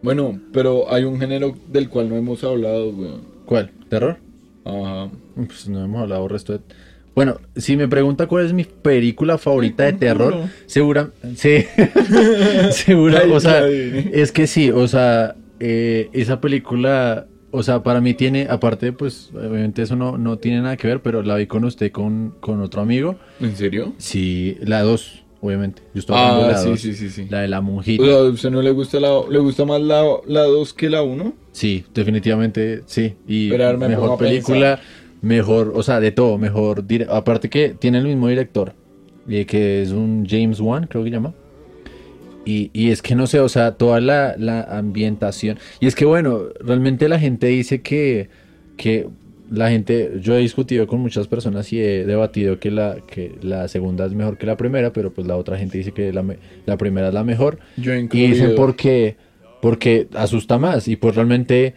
[0.02, 3.22] Bueno, pero hay un género del cual no hemos hablado, weón.
[3.46, 3.72] ¿cuál?
[3.90, 4.18] ¿Terror?
[4.66, 5.10] Ajá.
[5.36, 6.60] Pues no hemos hablado resto de...
[7.16, 11.66] Bueno, si me pregunta cuál es mi película favorita de terror, segura, sí,
[12.72, 18.02] segura, Ay, o sea, es que sí, o sea, eh, esa película, o sea, para
[18.02, 21.46] mí tiene, aparte, pues, obviamente eso no, no tiene nada que ver, pero la vi
[21.48, 23.94] con usted, con, con otro amigo, ¿En serio?
[23.98, 27.28] sí, la 2, obviamente, yo estaba hablando de Ah, la sí, 2, sí, sí, sí.
[27.30, 29.82] la de la monjita, O sea, ¿a usted no le gusta la, le gusta más
[29.82, 31.34] la, la 2 que la 1?
[31.52, 33.14] Sí, definitivamente sí.
[33.28, 34.80] Y Pero me pongo mejor película,
[35.24, 36.86] mejor, o sea, de todo, mejor.
[36.86, 38.74] dire- Aparte que tiene el mismo director,
[39.28, 41.34] eh, que es un James Wan, creo que llama.
[42.46, 45.58] Y, y es que no sé, o sea, toda la, la ambientación.
[45.80, 48.28] Y es que bueno, realmente la gente dice que,
[48.76, 49.08] que
[49.50, 53.68] la gente, yo he discutido con muchas personas y he debatido que la, que la
[53.70, 56.26] segunda es mejor que la primera, pero pues la otra gente dice que la,
[56.66, 57.60] la primera es la mejor.
[57.78, 59.16] Yo Y dicen porque,
[59.62, 61.76] porque asusta más y pues realmente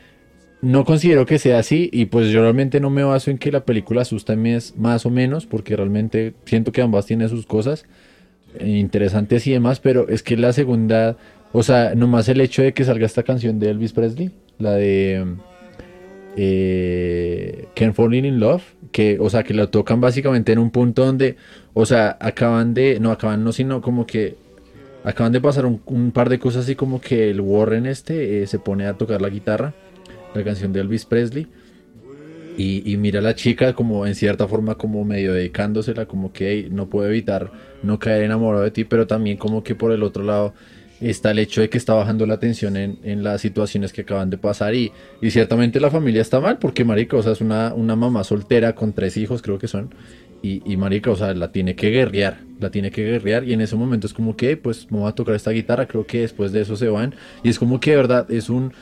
[0.62, 3.64] no considero que sea así y pues yo realmente no me baso en que la
[3.64, 7.85] película asusta más, más o menos porque realmente siento que ambas tienen sus cosas
[8.61, 11.16] interesantes y demás, pero es que la segunda,
[11.53, 15.37] o sea, nomás el hecho de que salga esta canción de Elvis Presley, la de
[16.37, 21.05] eh, Can't Falling in Love, que, o sea, que lo tocan básicamente en un punto
[21.05, 21.37] donde,
[21.75, 24.37] o sea, acaban de, no acaban, no, sino como que
[25.05, 28.47] acaban de pasar un, un par de cosas así como que el Warren este eh,
[28.47, 29.75] se pone a tocar la guitarra,
[30.37, 31.51] la canción de Elvis Presley.
[32.59, 36.51] Y, y mira a la chica como en cierta forma como medio dedicándosela, como que
[36.53, 40.03] "Ey, no puedo evitar no caer enamorado de ti, pero también como que por el
[40.03, 40.55] otro lado
[40.99, 44.31] está el hecho de que está bajando la tensión en, en las situaciones que acaban
[44.31, 44.75] de pasar.
[44.75, 48.25] Y, y ciertamente la familia está mal porque marica, o sea, es una, una mamá
[48.25, 49.94] soltera con tres hijos creo que son
[50.42, 53.44] y, y marica, o sea, la tiene que guerrear, la tiene que guerrear.
[53.44, 56.07] Y en ese momento es como que pues me voy a tocar esta guitarra, creo
[56.07, 57.14] que después de eso se van.
[57.42, 58.72] Y es como que de verdad es un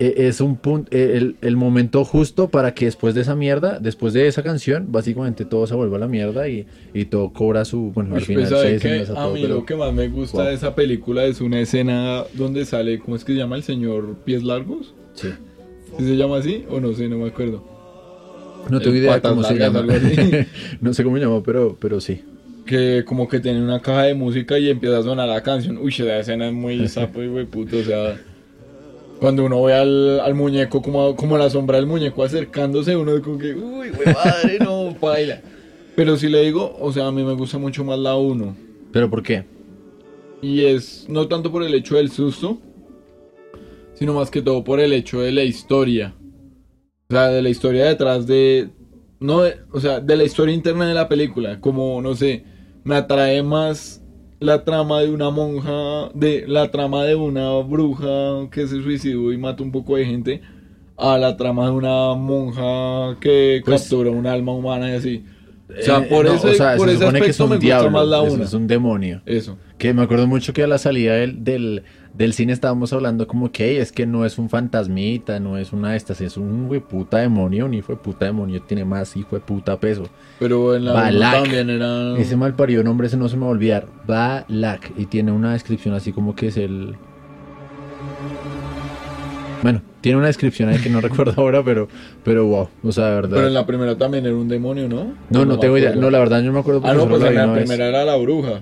[0.00, 4.26] es un punto, el, el momento justo para que después de esa mierda, después de
[4.28, 8.14] esa canción, básicamente todo se vuelva a la mierda y, y todo cobra su, bueno,
[8.14, 10.38] al final pues, ¿sabe se desenlaza A todo, mí pero- lo que más me gusta
[10.38, 10.46] Wow.
[10.48, 14.16] de esa película es una escena donde sale, ¿cómo es que se llama el señor
[14.24, 14.94] Pies Largos?
[15.14, 15.28] sí.
[15.98, 16.64] ¿Sí se llama así?
[16.70, 17.64] O no sé, no me acuerdo.
[18.70, 19.82] No tengo El idea cómo se llama.
[20.80, 22.20] no sé cómo se llama, pero, pero sí.
[22.66, 25.78] Que como que tiene una caja de música y empieza a sonar la canción.
[25.78, 28.20] Uy, esa escena es muy sapo y puto, o sea...
[29.20, 33.20] Cuando uno ve al, al muñeco, como, como la sombra del muñeco acercándose, uno es
[33.20, 35.40] como que, uy, güey, madre, no, baila.
[35.96, 38.56] Pero si le digo, o sea, a mí me gusta mucho más la 1.
[38.92, 39.44] ¿Pero por qué?
[40.40, 42.58] Y es no tanto por el hecho del susto,
[43.94, 46.14] sino más que todo por el hecho de la historia.
[47.10, 48.68] O sea, de la historia detrás de...
[49.18, 51.60] No, de- o sea, de la historia interna de la película.
[51.60, 52.44] Como, no sé,
[52.84, 54.00] me atrae más
[54.40, 59.38] la trama de una monja, de la trama de una bruja que se suicidó y
[59.38, 60.40] mata un poco de gente,
[60.96, 65.24] a la trama de una monja que Pues- captura un alma humana y así.
[65.70, 67.44] O sea, Eh, por no, ese, o sea, por se ese supone que es aspecto
[67.44, 68.44] un me gusta diablo, más la una.
[68.44, 69.22] es un demonio.
[69.26, 69.58] Eso.
[69.76, 71.82] Que me acuerdo mucho que a la salida del, del,
[72.18, 75.72] del cine estábamos hablando como que "Ey, es que no es un fantasmita, no es
[75.72, 78.84] una de estas, es un hijo de puta demonio, un hijo de puta demonio tiene
[78.84, 80.02] más hijo de puta peso.
[80.40, 81.42] Pero en la Balak.
[81.44, 82.18] también era...
[82.18, 83.86] Ese mal parido nombre ese no se me va a olvidar.
[84.06, 84.90] Balak.
[84.98, 86.96] Y tiene una descripción así como que es el.
[89.62, 91.88] Bueno, tiene una descripción ahí que no recuerdo ahora, pero,
[92.24, 92.68] pero wow.
[92.82, 93.36] O sea, de verdad.
[93.36, 95.14] Pero en la primera también era un demonio, ¿no?
[95.30, 95.94] No, no, me tengo idea.
[95.94, 97.64] No, la verdad yo no me acuerdo Ah, no, pues en la vez.
[97.64, 98.60] primera era la bruja.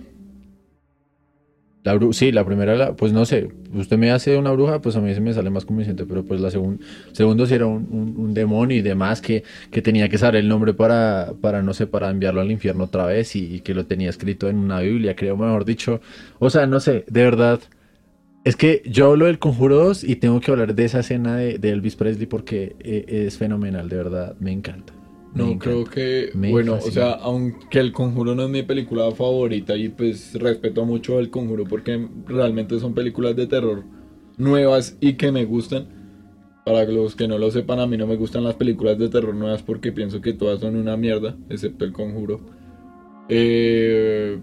[1.87, 4.97] La bru- sí, la primera, la- pues no sé, usted me hace una bruja, pues
[4.97, 7.87] a mí se me sale más convincente, pero pues la segunda, segundo sí era un,
[8.19, 11.87] un- demonio y demás que, que tenía que saber el nombre para, para, no sé,
[11.87, 15.37] para enviarlo al infierno otra vez y, que lo tenía escrito en una Biblia, creo,
[15.37, 16.01] mejor dicho.
[16.41, 17.61] O sea, no sé, de verdad,
[18.45, 21.59] es que yo hablo del Conjuro 2 y tengo que hablar de esa escena de,
[21.59, 24.96] de Elvis Presley porque eh, es fenomenal, de verdad, me encanta.
[25.37, 25.59] Me No, encanta.
[25.59, 29.91] creo que, Me bueno, o sea, aunque El Conjuro no es mi película favorita y
[29.91, 33.85] pues respeto mucho El Conjuro porque realmente son películas de terror
[34.39, 35.89] nuevas y que me gustan.
[36.65, 39.35] Para los que no lo sepan, a mí no me gustan las películas de terror
[39.35, 42.47] nuevas porque pienso que todas son una mierda, excepto El Conjuro.
[43.29, 44.41] Eh,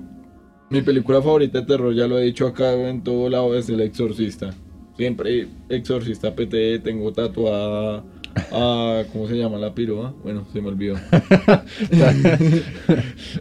[0.70, 3.82] mi película favorita de terror, ya lo he dicho acá en todo lado, es El
[3.82, 4.62] Exorcista.
[4.98, 8.06] Siempre Exorcista PT, tengo tatuada
[8.52, 9.04] a...
[9.12, 10.14] ¿Cómo se llama la piroa?
[10.24, 10.96] Bueno, se me olvidó.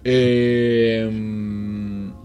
[0.04, 1.08] Eh,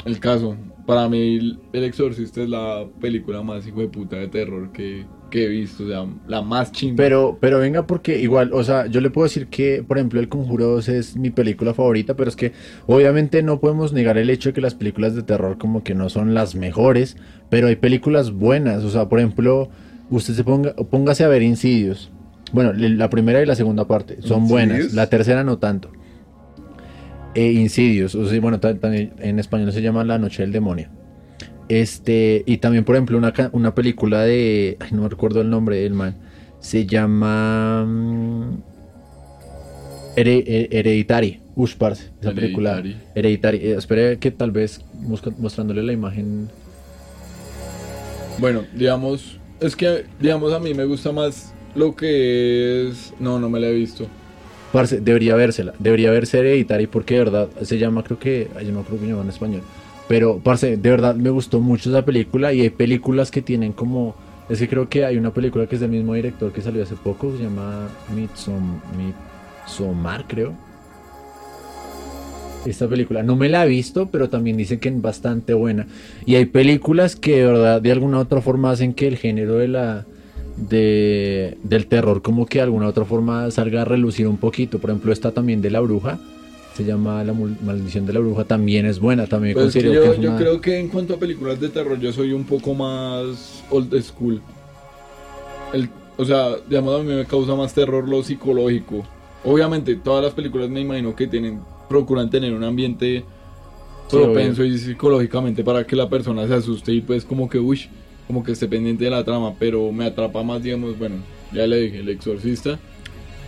[0.05, 0.55] el caso,
[0.87, 5.45] para mí El Exorcista es la película más hijo de puta de terror que, que
[5.45, 6.95] he visto, o sea, la más chimba.
[7.03, 10.29] Pero, pero venga, porque igual, o sea, yo le puedo decir que, por ejemplo, El
[10.29, 12.53] Conjuro 2 es mi película favorita, pero es que
[12.87, 16.09] obviamente no podemos negar el hecho de que las películas de terror como que no
[16.09, 17.17] son las mejores,
[17.49, 19.69] pero hay películas buenas, o sea, por ejemplo,
[20.09, 22.11] usted se ponga, póngase a ver Insidious.
[22.51, 25.91] Bueno, la primera y la segunda parte son buenas, la tercera no tanto.
[27.35, 30.89] Eh, Insidious, o sea, bueno, también en español se llama La Noche del Demonio.
[31.69, 34.77] Este, y también, por ejemplo, una, una película de.
[34.79, 36.15] Ay, no me recuerdo el nombre del man.
[36.59, 37.85] Se llama.
[40.15, 41.41] Her- Hereditary.
[41.55, 42.09] Ush, parce.
[42.21, 42.77] Esa película.
[42.79, 43.11] Hereditary.
[43.15, 43.57] Hereditary.
[43.57, 44.81] Eh, espere que tal vez
[45.37, 46.47] mostrándole la imagen.
[48.39, 53.13] Bueno, digamos, es que, digamos, a mí me gusta más lo que es...
[53.19, 54.07] No, no me la he visto.
[54.71, 55.73] Parce, debería vérsela.
[55.79, 58.49] Debería verse Hereditary porque de verdad se llama, creo que.
[58.55, 59.61] ay, Yo no creo que llama en español.
[60.07, 62.53] Pero, parce, de verdad me gustó mucho esa película.
[62.53, 64.15] Y hay películas que tienen como.
[64.49, 66.95] Es que creo que hay una película que es del mismo director que salió hace
[66.95, 67.35] poco.
[67.35, 68.79] Se llama Midsom,
[69.65, 70.53] Midsommar, creo.
[72.65, 75.87] Esta película no me la he visto, pero también dicen que es bastante buena.
[76.25, 79.55] Y hay películas que de verdad de alguna u otra forma hacen que el género
[79.55, 80.05] de la
[80.57, 84.79] de, del terror como que de alguna otra forma salga a relucir un poquito.
[84.79, 86.19] Por ejemplo, esta también de la bruja,
[86.75, 90.01] se llama La maldición de la bruja, también es buena, también Pues es que yo,
[90.01, 92.43] que es yo una- creo que en cuanto a películas de terror, yo soy un
[92.43, 94.41] poco más old school.
[95.73, 99.03] El, o sea, digamos, a mí me causa más terror lo psicológico.
[99.43, 103.23] Obviamente, todas las películas me imagino que tienen, procuran tener un ambiente
[104.09, 107.87] Sí, propenso y psicológicamente para que la persona se asuste y pues como que, uy,
[108.27, 111.15] como que esté pendiente de la trama, pero me atrapa más, digamos, bueno,
[111.53, 112.77] ya le dije, El Exorcista,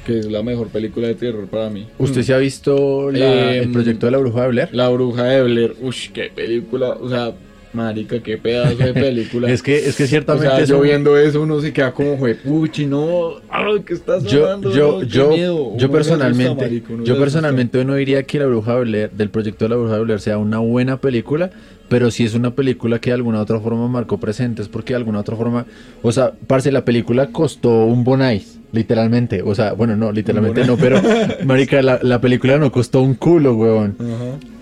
[0.05, 1.85] que es la mejor película de terror para mí.
[1.99, 4.69] ¿Usted se ha visto la- Eh, el proyecto de la bruja de Blair?
[4.71, 7.33] La bruja de Blair, uy, qué película, o sea,
[7.73, 9.47] marica, qué pedazo de película.
[9.51, 11.91] Es que, es que o ciertamente sea, es yo un- viendo eso uno se queda
[11.93, 14.71] como, puchi, no, ay, ¿qué estás yo, hablando?
[14.75, 15.55] yo, yo, miedo".
[15.63, 19.11] Uno se yo asusta, personalmente, marica, yo personalmente no diría que la bruja de Blair,
[19.11, 21.51] del proyecto de la bruja de Blair sea una buena película,
[21.89, 25.19] pero sí es una película que de alguna otra forma marcó presentes, porque de alguna
[25.19, 25.65] otra forma,
[26.03, 30.77] o sea, parce, la película costó un bonais, literalmente, o sea, bueno, no, literalmente no,
[30.77, 31.01] pero,
[31.45, 33.57] marica, la, la película no costó un culo.
[33.63, 33.93] Ajá.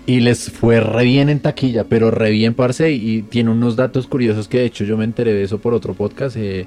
[0.08, 2.90] Y les fue re bien en taquilla, pero re bien, parce.
[2.92, 5.92] Y tiene unos datos curiosos que de hecho yo me enteré de eso por otro
[5.94, 6.66] podcast, eh,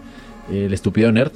[0.51, 1.31] El Estúpido Nerd.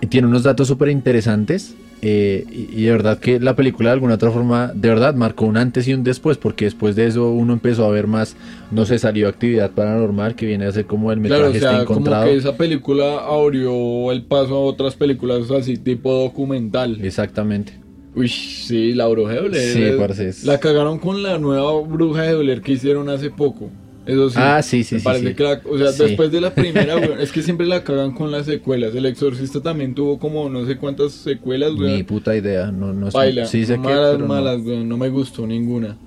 [0.00, 1.74] Y tiene unos datos súper interesantes.
[2.02, 5.46] eh, y, y de verdad que la película de alguna otra forma, de verdad, marcó
[5.46, 8.36] un antes y un después, porque después de eso uno empezó a ver más,
[8.70, 11.70] no sé, salió actividad paranormal, que viene a ser como el metraje Claro, o está
[11.70, 12.26] sea, como encontrado.
[12.26, 16.98] que esa película abrió el paso a otras películas así tipo documental.
[17.02, 17.72] Exactamente.
[18.16, 19.72] Uy, sí, la bruja de Blair.
[19.72, 23.70] Sí, parce, es- La cagaron con la nueva bruja de Blair que hicieron hace poco.
[24.06, 24.36] Eso sí.
[24.40, 25.34] Ah, sí, sí, me sí, parece sí.
[25.34, 26.04] que la- o sea, Sí.
[26.04, 28.94] después de la primera, güey, es que siempre la cagan con las secuelas.
[28.94, 32.02] El Exorcista también tuvo como no sé cuántas secuelas, Ni güey.
[32.04, 32.70] puta idea.
[32.70, 33.16] No, no sé.
[33.18, 34.64] Baila, Sí sé que, malas, no.
[34.64, 35.98] güey, no me gustó ninguna.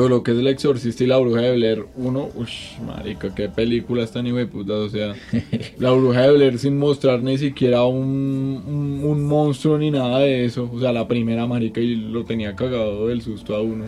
[0.00, 2.48] Pero lo que es el exorcista y la bruja de Blair, uno, uff,
[2.86, 5.14] marica, qué películas tan puta, o sea,
[5.78, 10.46] la bruja de Blair sin mostrar ni siquiera un, un, un monstruo ni nada de
[10.46, 13.84] eso, o sea, la primera marica y lo tenía cagado del susto a uno.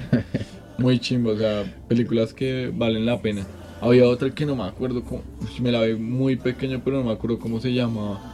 [0.77, 3.47] Muy chimbo, o sea, películas que valen la pena.
[3.81, 5.23] Había otra que no me acuerdo cómo,
[5.63, 8.32] me la vi muy pequeño, pero no me acuerdo cómo se llamaba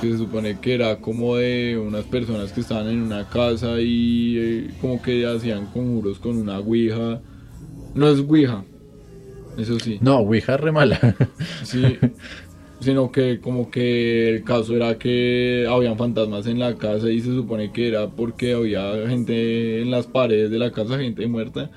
[0.00, 4.36] que se supone que era como de unas personas que estaban en una casa y
[4.38, 7.20] eh, como que hacían conjuros con una ouija.
[7.94, 8.64] No es ouija,
[9.58, 9.98] eso sí.
[10.00, 10.98] No, Ouija re mala.
[11.64, 11.98] Sí,
[12.80, 17.34] sino que como que el caso era que habían fantasmas en la casa y se
[17.34, 21.70] supone que era porque había gente en las paredes de la casa, gente muerta.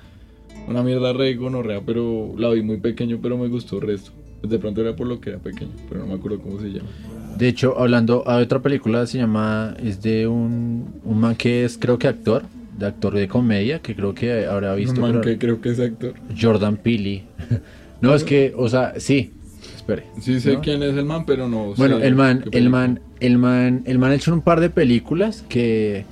[0.67, 4.11] Una mierda re gonorrea, pero la vi muy pequeño, pero me gustó el resto.
[4.41, 6.67] Pues de pronto era por lo que era pequeño, pero no me acuerdo cómo se
[6.67, 6.89] llama.
[7.37, 11.77] De hecho, hablando, hay otra película se llama, es de un, un man que es
[11.77, 12.43] creo que actor,
[12.77, 15.69] de actor de comedia, que creo que habrá visto, Un man pero- que creo que
[15.71, 16.13] es actor.
[16.39, 17.23] Jordan Peele.
[18.01, 19.31] no, es que, o sea, sí,
[19.75, 20.03] espere.
[20.19, 20.61] Sí sé ¿no?
[20.61, 23.97] quién es el man, pero no Bueno, sé el man, el man, el man, el
[23.97, 26.05] man ha hecho un par de películas que,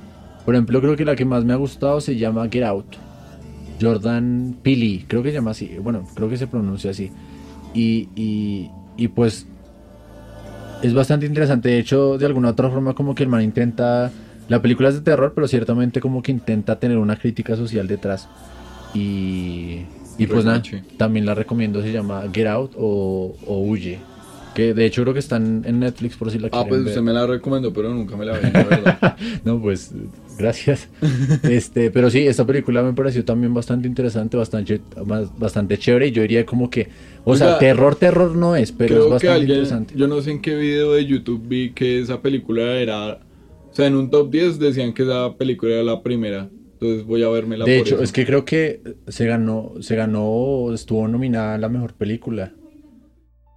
[0.46, 2.96] por ejemplo, creo que la que más me ha gustado se llama Get Out.
[3.82, 7.12] Jordan Peele, creo que se llama así, bueno, creo que se pronuncia así.
[7.74, 9.48] Y, y, y pues
[10.82, 11.70] es bastante interesante.
[11.70, 14.12] De hecho, de alguna otra forma, como que el man intenta.
[14.48, 18.28] La película es de terror, pero ciertamente como que intenta tener una crítica social detrás.
[18.96, 19.86] Y,
[20.18, 20.84] y pues nada, Recoche.
[20.98, 21.82] también la recomiendo.
[21.82, 24.00] Se llama Get Out o, o Huye.
[24.56, 26.90] Que de hecho creo que están en Netflix por si la Ah, quieren pues ver.
[26.90, 29.18] usted me la recomendó, pero nunca me la vi, la verdad.
[29.46, 29.94] No, pues
[30.38, 30.90] gracias.
[31.44, 34.82] este, pero sí, esta película me pareció también bastante interesante, bastante,
[35.38, 36.08] bastante chévere.
[36.08, 36.90] Y yo diría como que,
[37.24, 39.94] o sea, terror, terror no es, pero es Creo que bastante alguien, interesante.
[39.96, 43.20] yo no sé en qué video de YouTube vi que esa película era,
[43.70, 46.50] o sea, en un top 10 decían que esa película era la primera.
[46.82, 50.74] Entonces voy a verme la De hecho, es que creo que se ganó, se ganó,
[50.74, 52.54] estuvo nominada a la mejor película.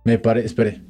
[0.05, 0.81] Me parece, espere.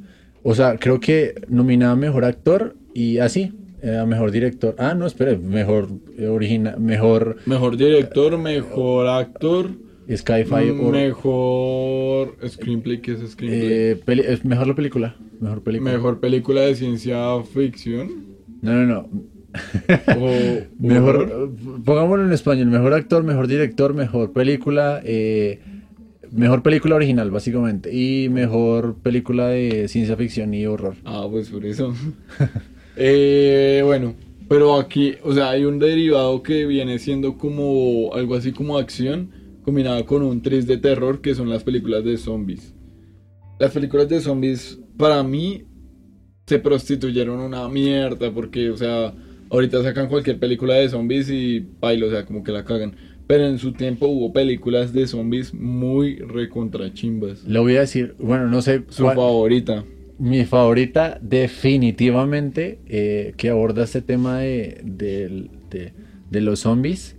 [0.42, 3.52] O sea, creo que nominada a mejor actor y así,
[3.82, 4.74] eh, a mejor director.
[4.78, 5.88] Ah, no, espere, mejor
[6.18, 9.70] eh, original, mejor Mejor director, mejor actor,
[10.10, 13.70] Skyfy o mejor screenplay, ¿qué es screenplay?
[14.06, 15.92] eh, mejor la película, mejor película.
[15.92, 18.26] Mejor película de ciencia ficción.
[18.60, 19.08] No, no, no.
[20.18, 21.52] o Mejor,
[21.84, 25.60] pongámoslo en español, mejor actor, mejor director, mejor película, eh,
[26.32, 30.96] mejor película original, básicamente, y mejor película de ciencia ficción y horror.
[31.04, 31.94] Ah, pues por eso.
[32.94, 34.14] Eh, bueno,
[34.50, 39.30] pero aquí, o sea, hay un derivado que viene siendo como algo así como acción
[39.64, 42.74] combinada con un tris de terror que son las películas de zombies.
[43.58, 45.64] Las películas de zombies para mí
[46.46, 49.14] se prostituyeron una mierda porque, o sea,
[49.50, 52.94] ahorita sacan cualquier película de zombies y bailo, o sea, como que la cagan.
[53.26, 57.44] Pero en su tiempo hubo películas de zombies muy recontrachimbas.
[57.44, 59.84] Le voy a decir, bueno, no sé, Su cuál- favorita.
[60.18, 65.48] mi favorita definitivamente eh, que aborda este tema de, de-
[66.30, 67.16] de los zombies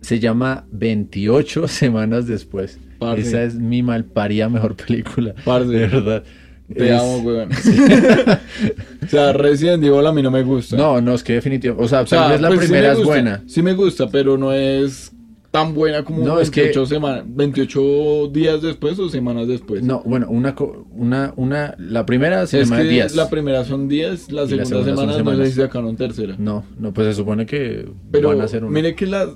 [0.00, 2.78] se llama 28 semanas después.
[2.98, 3.22] Parce.
[3.22, 5.34] Esa es mi malparida mejor película.
[5.44, 5.68] Parce.
[5.70, 6.24] De verdad.
[6.72, 7.48] Te Es- amo, weón.
[9.04, 10.76] o sea, Resident Evil a mí no me gusta.
[10.76, 11.84] No, no, es que definitivamente.
[11.84, 13.42] O sea, O sea, la pues sí primera me es gusta, buena.
[13.46, 15.12] Sí me gusta, pero no es
[15.52, 19.82] tan buena como No, es que- 28, semanas, 28 días después o semanas después.
[19.84, 20.56] No, bueno, una,
[20.92, 23.14] una, una, la primera se es llama que días.
[23.14, 26.34] la primera son 10, la Y la segunda segunda semana no sé si sacaron tercera.
[26.38, 28.72] No, no, pues se supone que Pero van a hacer una.
[28.72, 29.28] mire que las,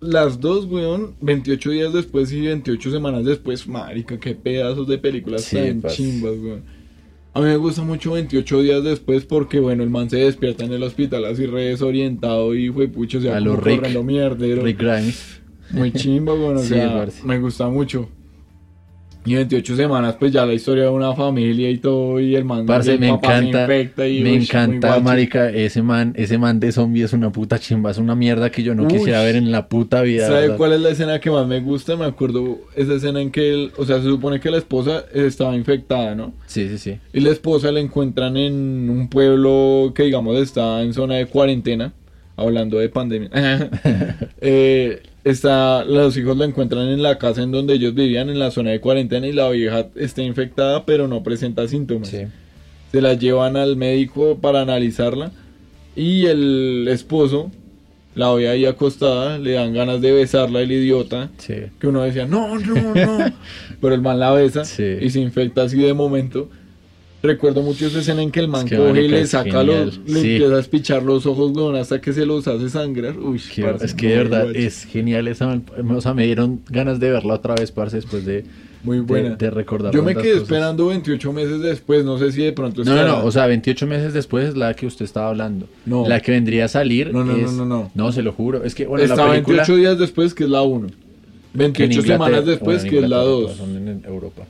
[0.00, 5.40] las dos, weón, 28 días después y 28 semanas después, marica, qué pedazos de películas
[5.42, 5.96] Sí, tan parce.
[5.96, 6.76] chimbas, weón.
[7.32, 10.72] A mí me gusta mucho 28 días después porque, bueno, el man se despierta en
[10.72, 14.02] el hospital así re desorientado y fue pucho, o sea, A lo Rick.
[14.02, 14.62] mierdero.
[14.62, 15.42] Rick Grimes.
[15.70, 17.22] Muy chimba, bueno, o sea, parce.
[17.24, 18.08] me gusta mucho.
[19.26, 22.64] Y 28 semanas, pues ya la historia de una familia y todo, y el man
[22.64, 26.70] Parce, el me papá encanta, y, me uy, encanta, marica, ese man, ese man de
[26.70, 28.88] zombie es una puta chimba, es una mierda que yo no Uy.
[28.88, 30.28] quisiera ver en la puta vida.
[30.28, 30.56] ¿Sabe ¿verdad?
[30.56, 31.96] cuál es la escena que más me gusta?
[31.96, 35.56] Me acuerdo esa escena en que, él, o sea, se supone que la esposa estaba
[35.56, 36.32] infectada, ¿no?
[36.46, 36.98] Sí, sí, sí.
[37.12, 41.92] Y la esposa la encuentran en un pueblo que, digamos, está en zona de cuarentena,
[42.36, 43.30] hablando de pandemia.
[44.40, 48.50] Eh, está, los hijos la encuentran en la casa en donde ellos vivían, en la
[48.50, 52.08] zona de cuarentena, y la vieja está infectada, pero no presenta síntomas.
[52.08, 52.22] Sí.
[52.92, 55.32] Se la llevan al médico para analizarla,
[55.94, 57.50] y el esposo
[58.14, 61.30] la ve ahí acostada, le dan ganas de besarla, el idiota.
[61.38, 61.54] Sí.
[61.78, 63.18] Que uno decía, no, no, no.
[63.80, 64.96] Pero el man la besa Sí.
[65.00, 66.48] y se infecta así de momento.
[67.26, 69.86] Recuerdo mucho esa escena en que el man Es que, coge y le saca genial.
[69.86, 70.32] los, le Sí.
[70.34, 73.18] empieza a espichar los ojos, weón, hasta que se los hace sangrar.
[73.18, 75.60] Uy, Que- parce, es que de verdad es genial esa
[75.94, 78.44] o sea, me dieron ganas de verla otra vez, parce, después de,
[78.84, 79.34] muy buena.
[79.36, 80.42] de recordar Yo me quedé cosas.
[80.42, 83.86] esperando 28 meses después, no sé si de pronto No, no, no, o sea, 28
[83.86, 85.66] meses después es la que usted estaba hablando.
[85.84, 86.06] No.
[86.08, 87.52] La que vendría a salir No, no, no, es...
[87.52, 87.90] no, no.
[87.94, 88.62] No, se lo juro.
[88.62, 89.56] Es que, bueno, está la película...
[89.64, 90.86] 28 días después, que es la 1.
[90.88, 93.56] que en 28 Inglaterra- semanas después, bueno, que es la Inglaterra, 2.
[93.56, 94.42] Son en Europa.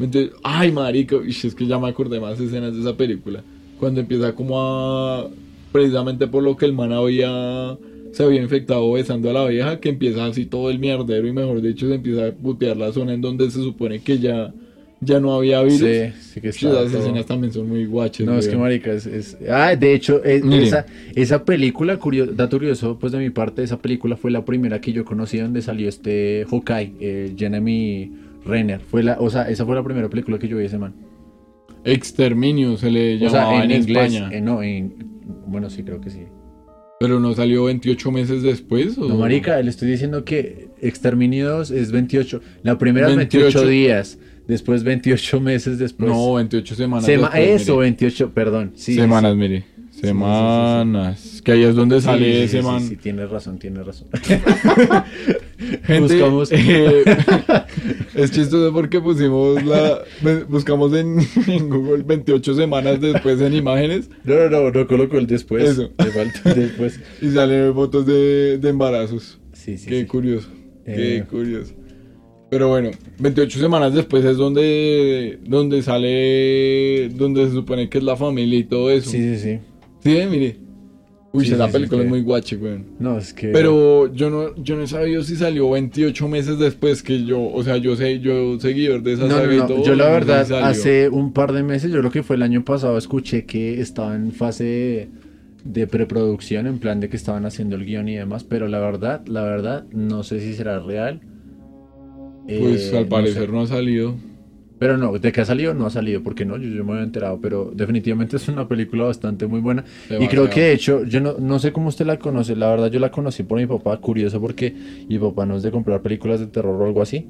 [0.00, 3.42] Entonces, ay, marica, ish, es que ya me acordé más escenas de esa película.
[3.78, 5.28] Cuando empieza como a...
[5.72, 7.76] Precisamente por lo que el man había...
[8.12, 11.60] Se había infectado besando a la vieja, que empieza así todo el mierdero y mejor
[11.60, 14.52] dicho se empieza a putear la zona en donde se supone que ya,
[15.00, 15.78] ya no había virus.
[15.80, 18.26] Sí, sí que está Esas todo- escenas también son muy guaches.
[18.26, 20.64] No, es que marica, es, es- Ah, de hecho, es- Mire.
[20.64, 24.80] esa, esa película, curio- dato curioso, pues de mi parte, esa película fue la primera
[24.80, 28.10] que yo conocí donde salió este Hawkeye, eh, Jeremy
[28.44, 28.80] Renner.
[28.80, 30.94] Fue la, o sea, esa fue la primera película que yo vi ese man.
[31.84, 34.12] Exterminio se le O llamaba sea, en, en, inglés.
[34.14, 34.36] España.
[34.36, 34.94] eh, no, en...
[35.46, 36.22] Bueno, sí, creo que sí.
[37.00, 38.98] Pero no salió 28 meses después.
[38.98, 39.08] ¿o?
[39.08, 42.40] No, marica, le estoy diciendo que Exterminio 2 es 28.
[42.64, 43.44] La primera es 28.
[43.60, 44.18] 28 días,
[44.48, 46.10] después 28 meses después.
[46.10, 47.62] No, 28 semanas Sema- después.
[47.62, 47.82] eso, mire.
[47.84, 48.72] 28, perdón.
[48.74, 49.38] Sí, semanas, sí.
[49.38, 49.58] mire.
[49.60, 50.00] sí, sí, sí.
[50.08, 51.42] Semanas.
[51.44, 52.80] Que ahí es donde sale ese sí, man.
[52.80, 54.08] Sí, sí, tienes razón, tienes razón.
[55.58, 57.02] Gente, Buscamos- eh,
[58.14, 60.02] es chistoso porque pusimos la.
[60.48, 65.26] Buscamos en, en Google 28 semanas después en imágenes No, no, no, no coloco el
[65.26, 65.64] después.
[65.70, 65.90] Eso.
[65.98, 67.00] Le falta el después.
[67.22, 69.40] y salen fotos de, de embarazos.
[69.52, 69.88] Sí, sí.
[69.88, 70.06] Qué sí.
[70.06, 70.48] curioso.
[70.84, 71.24] Qué Eh.
[71.28, 71.74] curioso.
[72.50, 77.08] Pero bueno, 28 semanas después es donde, donde sale.
[77.10, 79.10] Donde se supone que es la familia y todo eso.
[79.10, 79.58] Sí, sí, sí.
[80.04, 80.56] Sí, mire.
[81.30, 82.86] Uy, Sí, esa sí, película es muy guache, weón.
[82.98, 83.48] No, es que.
[83.48, 87.62] Pero yo no, yo no he sabido si salió 28 meses después que yo, o
[87.62, 89.84] sea, yo sé, yo seguidor de esa No, no, no.
[89.84, 92.64] Yo la verdad, si hace un par de meses, yo creo que fue el año
[92.64, 95.10] pasado, escuché que estaba en fase
[95.64, 99.26] de, preproducción, en plan de que estaban haciendo el guion y demás, pero la verdad,
[99.26, 101.20] la verdad, no sé si será real.
[102.46, 103.52] Pues Eh, al no parecer sé.
[103.52, 104.14] no, ha salido.
[104.78, 107.04] Pero no, de que ha salido, no ha salido, porque no, yo, yo me había
[107.04, 109.84] enterado, pero definitivamente es una película bastante muy buena.
[110.24, 112.90] Y creo que de hecho, yo no, no sé cómo usted la conoce, la verdad
[112.90, 114.74] yo la conocí por mi papá, curioso porque
[115.08, 117.26] mi papá no es de comprar películas de terror o algo así,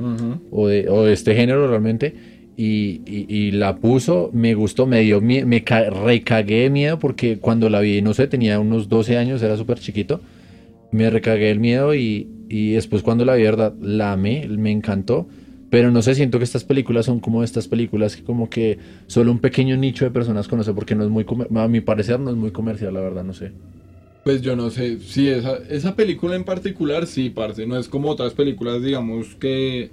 [0.51, 2.15] o de, o de este género realmente,
[2.57, 7.39] y, y- y la puso, me gustó, me dio, me ca- recagué de miedo porque
[7.39, 10.21] cuando la vi, no sé, tenía unos 12 años, era súper chiquito,
[10.93, 15.29] me recagué el miedo y, y después cuando la vi, verdad, la amé, me encantó.
[15.71, 19.31] Pero no sé, siento que estas películas son como estas películas que como que solo
[19.31, 22.37] un pequeño nicho de personas conoce porque no es muy, a mi parecer no es
[22.37, 23.53] muy comercial, la verdad, no sé.
[24.25, 28.09] Pues yo no sé, sí, esa, esa película en particular, sí, parce, no es como
[28.09, 29.91] otras películas, digamos que,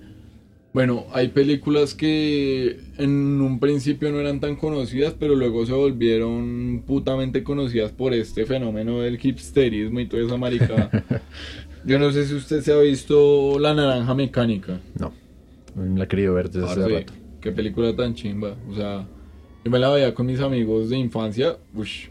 [0.74, 6.84] bueno, hay películas que en un principio no eran tan conocidas, pero luego se volvieron
[6.86, 10.90] putamente conocidas por este fenómeno del hipsterismo y toda esa maricada.
[11.86, 14.82] Yo no sé si usted se ha visto La Naranja Mecánica.
[15.00, 15.14] No,
[15.76, 17.14] la he querido ver desde hace rato.
[17.42, 18.56] Qué película tan chimba.
[18.70, 19.06] O sea,
[19.64, 21.58] yo me la veía con mis amigos de infancia.
[21.74, 22.08] Ush,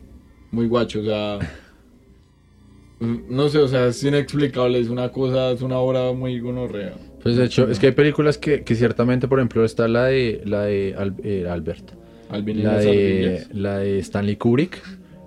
[0.51, 1.01] muy guacho.
[1.01, 1.39] O sea,
[3.01, 4.79] no sé, o sea, es inexplicable.
[4.79, 6.95] Es una cosa, es una obra muy gonorrea.
[7.23, 10.43] Pues de hecho, es que hay películas que, que ciertamente, por ejemplo, está la de
[10.45, 11.93] la de Al- eh, Albert.
[12.31, 14.83] La de, la de Stanley Kubrick,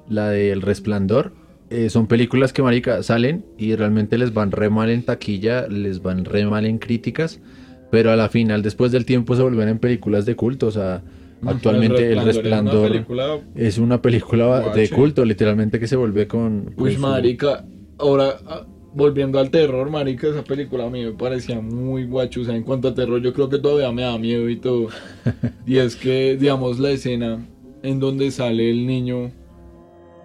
[0.09, 1.31] la de El Resplandor.
[1.69, 6.01] Eh, son películas que, marica, salen y realmente les van re mal en taquilla, les
[6.01, 7.39] van re mal en críticas,
[7.89, 10.67] pero a la final, después del tiempo, se en películas de culto.
[10.67, 11.03] O sea,
[11.45, 16.27] actualmente El es una Resplandor película es una película de culto, literalmente que se vuelve
[16.27, 16.71] con...
[16.75, 17.65] con Uy, su- marica,
[17.97, 22.43] ahora ah, volviendo al terror, marica, esa película a mí me parecía muy guacho, o
[22.45, 24.87] sea, en cuanto a terror yo creo que todavía me da miedo y todo.
[25.65, 27.45] y es que, digamos, la escena
[27.83, 29.31] en donde sale el niño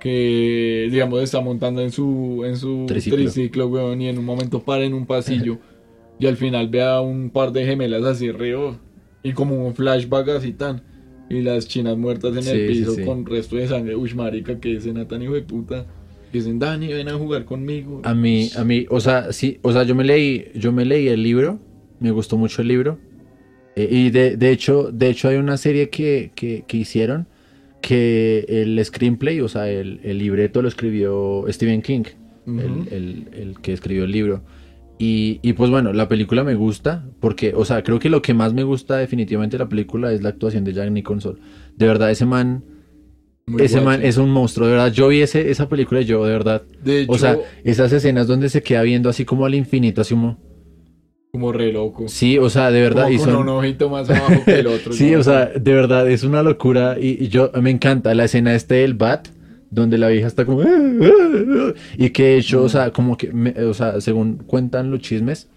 [0.00, 3.18] que, digamos, está montando en su, en su Triciclo.
[3.18, 5.58] triciclo, weón, y en un momento para en un pasillo
[6.22, 8.78] y al final ve a un par de gemelas así río
[9.22, 10.82] y como un flashback así tan...
[11.28, 13.04] Y las chinas muertas en Sí, el piso sí.
[13.04, 13.96] con resto de sangre.
[13.96, 15.86] Uy, marica, que escena tan hijo de puta.
[16.30, 18.02] Dicen, Dani, ven a jugar conmigo.
[18.04, 21.08] A mí, a mí, o sea, sí, o sea, yo me leí, yo me leí
[21.08, 21.58] el libro,
[22.00, 22.98] me gustó mucho el libro.
[23.76, 27.26] eh, y de, de hecho, de hecho hay una serie que, que, que hicieron
[27.80, 32.04] que el screenplay, o sea, el, el libreto lo escribió Stephen King,
[32.46, 34.42] el- el que escribió el libro.
[35.04, 38.34] Y, y pues bueno, la película me gusta porque, o sea, creo que lo que
[38.34, 41.40] más me gusta definitivamente de la película es la actuación de Jack Nicholson.
[41.76, 42.62] De verdad, ese man,
[43.46, 44.92] Muy ese man es un monstruo, de verdad.
[44.92, 48.28] Yo vi ese, esa película y yo, de verdad, De hecho, o sea, esas escenas
[48.28, 50.38] donde se queda viendo así como al infinito, así como...
[51.32, 52.06] como re loco.
[52.06, 53.04] Sí, o sea, de verdad.
[53.04, 54.92] Como y con son- un ojito más abajo que el otro.
[55.00, 55.18] Sí, ¿no?
[55.18, 56.96] o sea, de verdad, es una locura.
[57.00, 59.26] Y, y yo me encanta la escena este del bat,
[59.72, 60.62] donde la vieja está como...
[61.98, 65.48] Y que de hecho, o sea, como que, me- o sea, según cuentan los chismes,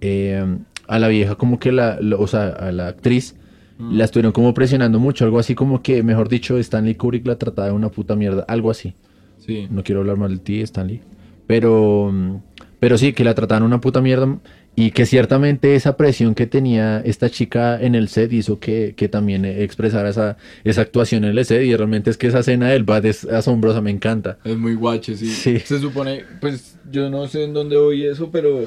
[0.00, 0.44] eh,
[0.88, 3.36] a la vieja como que la, o sea, a la actriz,
[3.76, 3.96] Mm.
[3.96, 7.68] la estuvieron como presionando mucho, algo así como que, mejor dicho, Stanley Kubrick la trataba
[7.68, 8.94] de una puta mierda, algo así.
[9.38, 9.66] Sí.
[9.68, 11.00] No quiero hablar mal de ti, Stanley.
[11.48, 12.36] Pero, mm,
[12.78, 14.38] pero sí, que la trataban una puta mierda.
[14.76, 19.08] Y que ciertamente esa presión que tenía esta chica en el set hizo que, que
[19.08, 21.62] también expresara esa, esa actuación en el set.
[21.62, 24.38] Y realmente es que esa escena del bad es asombrosa, me encanta.
[24.44, 25.26] Es muy guache, sí.
[25.28, 25.58] Sí.
[25.60, 28.66] Se supone, pues yo no sé en dónde oí eso, pero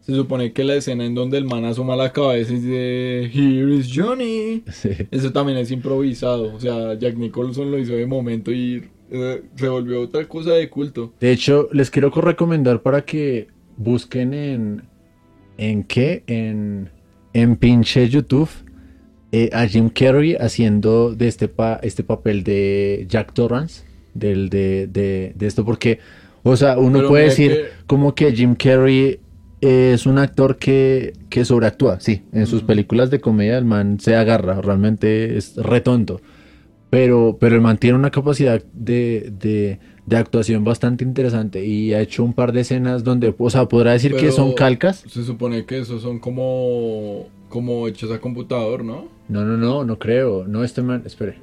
[0.00, 3.74] se supone que la escena en donde el man asoma la cabeza y dice, Here
[3.74, 4.62] is Johnny.
[4.70, 4.90] Sí.
[5.10, 6.54] Eso también es improvisado.
[6.54, 10.68] O sea, Jack Nicholson lo hizo de momento y eh, se volvió otra cosa de
[10.68, 11.14] culto.
[11.18, 13.48] De hecho, les quiero co- recomendar para que
[13.78, 14.82] busquen en.
[15.58, 16.22] ¿En qué?
[16.26, 16.90] En,
[17.32, 18.48] en pinche YouTube
[19.32, 23.84] eh, a Jim Carrey haciendo de este, pa- este papel de Jack Torrance.
[24.14, 25.98] Del, de, de, de esto, porque,
[26.42, 29.20] o sea, uno Pero puede decir que- como que Jim Carrey
[29.60, 32.00] es un actor que, que sobreactúa.
[32.00, 36.22] Sí, en sus películas de comedia el man se agarra, realmente es retonto.
[36.88, 42.00] Pero, pero el man tiene una capacidad de, de, de actuación bastante interesante y ha
[42.00, 45.04] hecho un par de escenas donde, o sea, podrá decir que son calcas.
[45.08, 49.08] Se supone que esos son como, como hechos a computador, ¿no?
[49.28, 50.46] No, no, no, no creo.
[50.46, 51.38] No, este man, espere.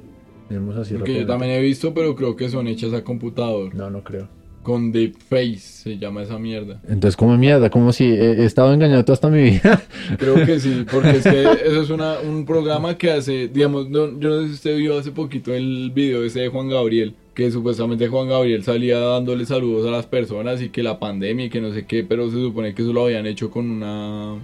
[0.80, 3.74] Así Porque yo también he visto, pero creo que son hechas a computador.
[3.74, 4.28] No, no creo.
[4.62, 6.80] Con Deepface se llama esa mierda.
[6.88, 9.82] Entonces, como mierda, como si he, he estado engañado toda hasta mi vida.
[10.18, 14.18] Creo que sí, porque es que eso es una, un programa que hace, digamos, no-
[14.18, 17.50] yo no sé si usted vio hace poquito el video ese de Juan Gabriel, que
[17.50, 21.60] supuestamente Juan Gabriel salía dándole saludos a las personas y que la pandemia y que
[21.60, 24.34] no sé qué, pero se supone que eso lo habían hecho con una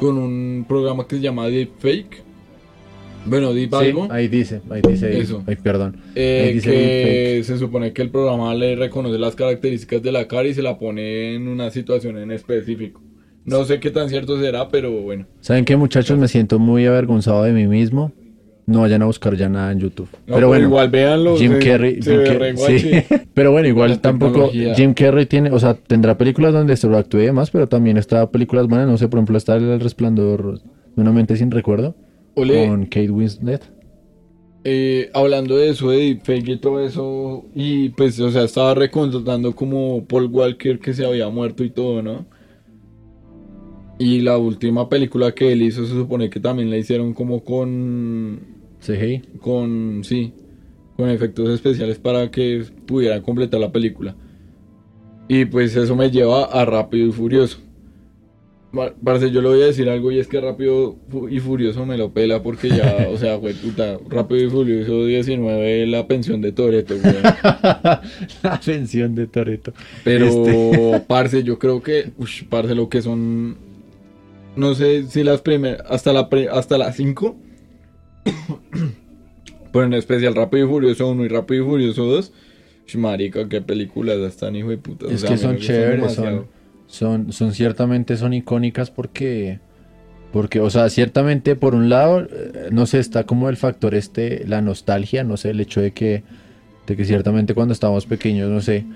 [0.00, 2.22] con un programa que se llama Deepfake.
[3.26, 4.08] Bueno, Deep Sí, algo.
[4.10, 5.18] ahí dice, ahí dice.
[5.18, 5.42] Eso.
[5.46, 5.96] Ay, perdón.
[6.14, 10.26] Eh, Ahí dice que se supone que el programa le reconoce las características de la
[10.28, 13.02] cara y se la pone en una situación en específico.
[13.44, 15.26] No sé qué tan cierto será, pero bueno.
[15.40, 16.18] ¿Saben qué, muchachos?
[16.18, 18.12] Me siento muy avergonzado de mí mismo.
[18.68, 20.08] No vayan a buscar ya nada en YouTube.
[20.26, 21.36] No, pero bueno, igual véanlo.
[21.36, 22.02] Jim se- Carrey.
[22.02, 22.90] se Jim ve Car- re sí.
[23.34, 24.50] Pero bueno, igual tampoco.
[24.50, 27.96] Jim Carrey tiene, o sea, tendrá películas donde se lo actúe y demás, pero también
[27.96, 28.86] está películas buenas.
[28.86, 30.60] No sé, por ejemplo, está El Resplandor
[30.94, 31.94] de una mente sin recuerdo
[32.34, 33.62] Ole, con Kate Winslet.
[34.64, 39.54] eh, hablando de eso, de deepfake y todo eso, y pues, o sea, estaba recontando
[39.54, 42.26] como Paul Walker que se había muerto y todo, ¿no?
[44.00, 48.57] Y la última película que él hizo se supone que también la hicieron como con
[48.80, 49.22] CGI.
[49.40, 50.32] con, sí,
[50.96, 54.14] con efectos especiales para que pudiera completar la película.
[55.28, 57.58] Y pues eso me lleva a Rápido y Furioso.
[58.72, 60.96] Pa- Parce, yo le voy a decir algo y es que Rápido
[61.30, 65.86] y Furioso me lo pela porque ya, o sea, güey, puta, Rápido y Furioso 19,
[65.86, 67.14] la pensión de Toreto, güey.
[68.42, 69.72] La pensión de Toreto.
[70.04, 71.00] Pero, Este.
[71.08, 73.56] parce, yo creo que, ush, parce, lo que son,
[74.56, 77.36] no sé si las primeras, hasta la pre- hasta las 5,
[79.72, 82.32] pero en especial Rápido y Furioso 1 y Rápido y Furioso 2,
[82.86, 85.06] ush, marica, qué películas están, hijo de puta.
[85.06, 86.48] o Es sea, que son chéveres, son,
[86.86, 89.60] son, son ciertamente son icónicas porque,
[90.30, 94.44] Porque, o sea, ciertamente por un lado, eh, no sé, está como el factor este,
[94.46, 96.24] la nostalgia, no sé, el hecho de que,
[96.86, 98.86] de que ciertamente cuando estábamos pequeños, no sé,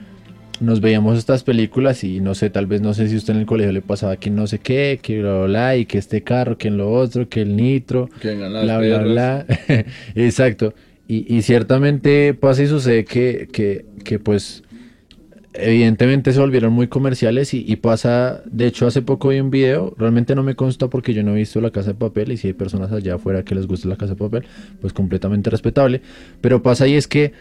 [0.62, 3.46] nos veíamos estas películas y no sé, tal vez no sé si usted en el
[3.46, 6.56] colegio le pasaba que no sé qué, que bla, bla, bla, y que este carro,
[6.56, 9.06] que en lo otro, que el nitro, Que bla, bla, perras.
[9.06, 9.46] bla.
[10.14, 10.74] Exacto.
[11.08, 14.62] Y, y ciertamente pasa y sucede que, que, que, pues
[15.54, 19.94] evidentemente se volvieron muy comerciales y, y pasa, de hecho hace poco vi un video,
[19.98, 22.46] realmente no me consta porque yo no he visto La Casa de Papel y si
[22.48, 24.44] hay personas allá afuera que les gusta La Casa de Papel,
[24.80, 26.00] pues completamente respetable,
[26.40, 27.32] pero pasa y es que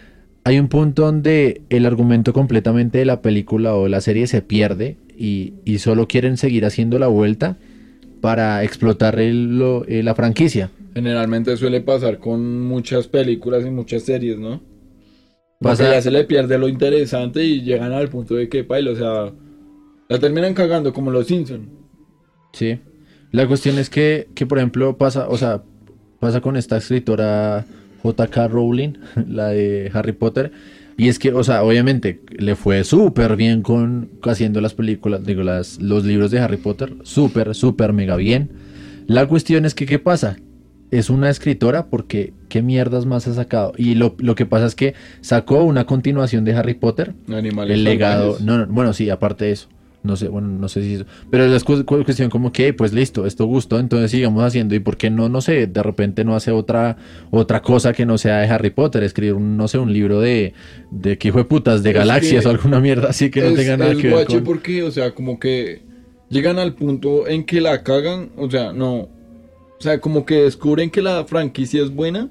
[0.44, 4.98] hay un punto donde el argumento completamente de la película o la serie se pierde
[5.18, 7.58] y, y solo quieren seguir haciendo la vuelta
[8.22, 10.70] para explotar el- lo- eh, la franquicia.
[10.94, 14.62] Generalmente suele pasar con muchas películas y muchas series, ¿no?
[15.60, 18.92] Pasa- Pasa ya se le pierde lo interesante y llegan al punto de que, paila,
[18.92, 19.32] o sea,
[20.10, 21.68] la terminan cagando como los Simpsons.
[22.54, 22.80] Sí.
[23.32, 25.64] La cuestión es que, que, por ejemplo, pasa, o sea,
[26.20, 27.66] pasa con esta escritora
[28.02, 28.48] J.K.
[28.48, 28.94] Rowling,
[29.28, 30.52] la de Harry Potter.
[30.98, 35.42] Y es que, o sea, obviamente le fue súper bien con haciendo las películas, digo,
[35.42, 38.52] las, los libros de Harry Potter, súper, súper mega bien.
[39.08, 40.38] La cuestión es que, ¿qué pasa?
[40.92, 43.74] Es una escritora porque, ¿qué mierdas más ha sacado?
[43.78, 47.84] Y lo, lo que pasa es que sacó una continuación de Harry Potter, Animales el
[47.84, 48.46] legado, salvajes.
[48.46, 49.70] no, no, bueno, sí, aparte de eso.
[50.04, 51.06] No sé, bueno, no sé si eso.
[51.30, 54.74] Pero es cu- cu- cuestión como que, pues listo, esto gustó, entonces sigamos haciendo.
[54.74, 56.98] ¿Y por qué no, no sé, de repente no hace otra
[57.30, 59.04] otra cosa que no sea de Harry Potter?
[59.04, 60.54] Escribir, un, no sé, un libro de,
[60.90, 63.54] de qué hijo de putas, de Es galaxias que o alguna mierda así que no
[63.54, 64.44] tenga nada es que ver con...
[64.44, 65.84] porque, o sea, como que
[66.30, 69.02] llegan al punto en que la cagan, o sea, no.
[69.02, 69.10] O
[69.84, 72.28] sea, como que descubren que la franquicia es buena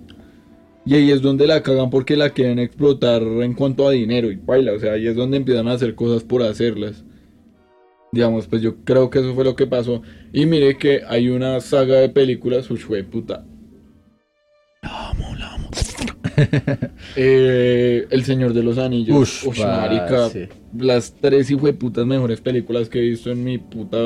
[0.84, 4.36] y ahí es donde la cagan porque la quieren explotar en cuanto a dinero y
[4.36, 7.04] baila, o sea, ahí es donde empiezan a hacer cosas por hacerlas.
[8.12, 10.02] Digamos, pues yo creo que eso fue lo que pasó.
[10.32, 13.44] Y mire que hay una saga de películas, uy, puta.
[17.16, 19.16] Eh, el Señor de los Anillos.
[19.44, 20.30] Ush, Ush, marica,
[20.78, 23.98] las tres putas mejores películas que he visto en mi puta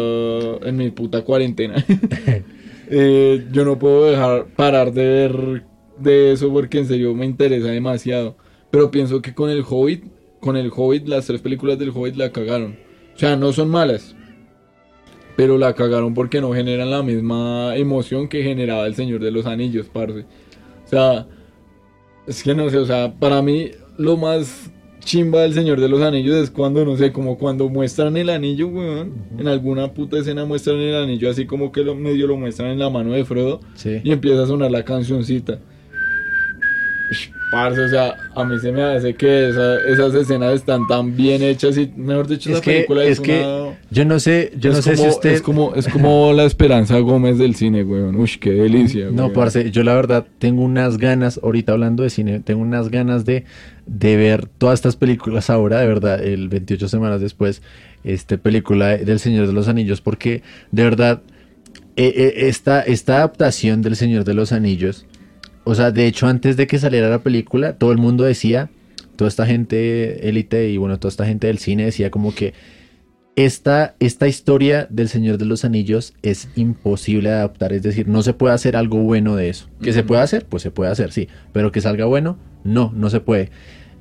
[0.62, 1.84] en mi puta cuarentena.
[2.86, 5.64] Eh, yo no puedo dejar parar de ver
[5.98, 8.36] de eso porque en serio me interesa demasiado.
[8.70, 10.04] Pero pienso que con el Hobbit,
[10.38, 12.76] con el Hobbit, las tres películas del Hobbit la cagaron.
[13.14, 14.14] O sea, no son malas.
[15.36, 19.46] Pero la cagaron porque no generan la misma emoción que generaba el Señor de los
[19.46, 20.20] Anillos, parce.
[20.20, 21.26] O sea,
[22.26, 26.00] es que no sé, o sea, para mí lo más chimba del Señor de los
[26.02, 29.12] Anillos es cuando, no sé, como cuando muestran el anillo, weón.
[29.38, 32.78] En alguna puta escena muestran el anillo así como que lo, medio lo muestran en
[32.78, 34.00] la mano de Frodo Sí.
[34.02, 35.58] y empieza a sonar la cancioncita.
[37.54, 41.42] Parce, o sea, a mí se me hace que esa- esas escenas están tan bien
[41.42, 44.72] hechas y, mejor dicho, Es que, película es es, que una- yo no sé, yo
[44.72, 45.30] no es sé si como- usted...
[45.30, 48.16] Es como, es como la Esperanza Gómez del cine, weón.
[48.16, 49.32] Uy, qué delicia, No, weón.
[49.32, 53.44] parce, yo la verdad tengo unas ganas, ahorita hablando de cine, tengo unas ganas de,
[53.86, 57.62] de ver todas estas películas ahora, de verdad, el 28 semanas después,
[58.02, 60.42] este película del Señor de los Anillos, porque
[60.72, 61.22] de verdad,
[61.96, 65.06] eh, eh, esta, esta adaptación del Señor de los Anillos,
[65.64, 68.70] o sea, de hecho, antes de que saliera la película, todo el mundo decía,
[69.16, 72.54] toda esta gente élite y bueno, toda esta gente del cine decía como que
[73.36, 78.22] esta, esta historia del Señor de los Anillos es imposible de adaptar, es decir, no
[78.22, 79.68] se puede hacer algo bueno de eso.
[79.82, 83.10] Que se puede hacer, pues se puede hacer, sí, pero que salga bueno, no, no
[83.10, 83.50] se puede.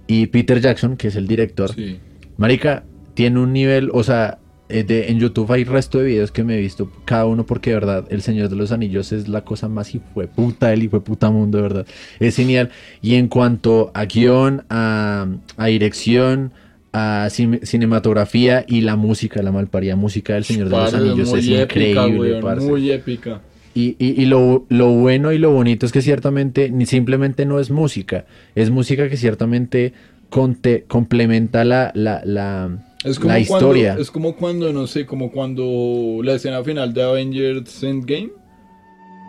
[0.06, 2.00] Y Peter Jackson, que es el director, Sí.
[2.38, 2.84] Marica,
[3.14, 4.40] tiene un nivel, o sea,
[4.74, 7.70] eh, de, en YouTube hay resto de videos que me he visto, cada uno porque
[7.70, 9.92] de verdad, El Señor de los Anillos es la cosa más
[10.36, 11.86] puta del puta mundo, de verdad.
[12.20, 12.70] Es genial.
[13.02, 16.52] Y en cuanto a guion, a, a dirección,
[16.92, 21.48] a cine- cinematografía y la música, la malparida música del Señor de los Anillos es
[21.48, 21.62] épica,
[22.08, 22.66] increíble, weón.
[22.68, 23.42] Muy épica.
[23.76, 27.60] Y, y- y lo, lo bueno y lo bonito es que ciertamente ni simplemente no
[27.60, 29.94] es música, es música que ciertamente
[30.30, 32.70] conte- complementa la, la, la,
[33.04, 33.88] Es como la historia.
[33.90, 38.32] Cuando, es como cuando, no sé, como cuando la escena final de Avengers Endgame.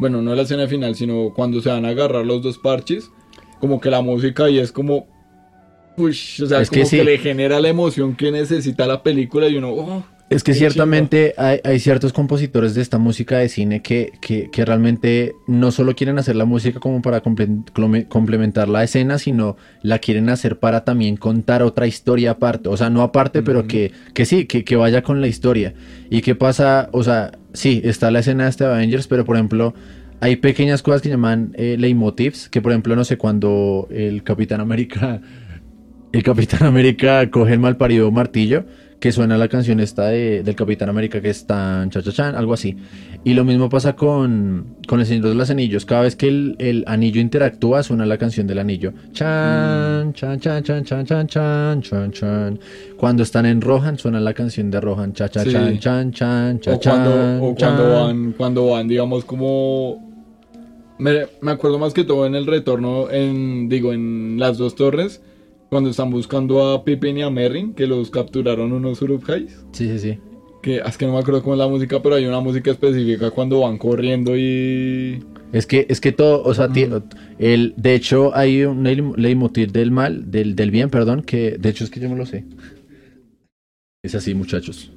[0.01, 3.11] Bueno, no la escena final, sino cuando se van a agarrar los dos parches.
[3.61, 5.07] Como que la música ahí es como.
[5.97, 7.05] O sea, Es que como que, sí.
[7.05, 9.73] le genera la emoción que necesita la película y uno.
[9.73, 14.51] oh, Es que ciertamente hay, hay ciertos compositores de esta música de cine que, que,
[14.51, 19.57] que realmente no solo quieren hacer la música como para comple- complementar la escena, sino
[19.83, 22.69] la quieren hacer para también contar otra historia aparte.
[22.69, 25.75] O sea, no aparte, pero que, que sí, que, que vaya con la historia.
[26.11, 26.89] ¿Y qué pasa?
[26.93, 29.75] O sea, sí, está la escena de este Avengers, pero por ejemplo,
[30.21, 34.61] hay pequeñas cosas que llaman eh, leitmotivs, que por ejemplo, no sé, cuando el Capitán
[34.63, 35.21] América,
[36.13, 38.65] el Capitán América coge el malparido martillo,
[39.05, 42.35] que suena la canción esta de- del Capitán América que es tan cha cha chan,
[42.37, 42.75] algo así.
[43.23, 45.85] Y lo mismo pasa con, con el Señor de los Anillos.
[45.85, 48.95] Cada vez que el, el anillo interactúa, suena la canción del anillo.
[49.13, 52.59] Chan, chan, chan, chan, chan, chan, chan, chan, chan.
[52.97, 55.13] Cuando están en Rohan, suena la canción de Rohan.
[55.13, 55.51] Cha, cha, Sí.
[55.53, 60.03] chan, chan, chan, cha, o cuando, chan, o cuando van, cuando van, digamos, como.
[60.99, 65.21] Me, me acuerdo más que todo en el retorno, en, digo, en las dos torres,
[65.75, 69.51] cuando están buscando a Pippin y a Merrin, que los capturaron unos Uruk-hais.
[69.73, 70.19] Sí, sí, sí.
[70.63, 73.33] Que es que no me acuerdo cómo es la música, pero hay una música específica
[73.33, 75.21] cuando van corriendo y.
[75.53, 76.69] Es que, es que todo, o sea,
[77.41, 78.85] el, de hecho hay un
[79.17, 82.25] leitmotiv del mal, del, del bien, perdón, que de hecho es que yo me lo
[82.25, 82.45] sé.
[84.05, 84.93] Es así, muchachos.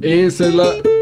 [0.00, 0.99] Esa es la.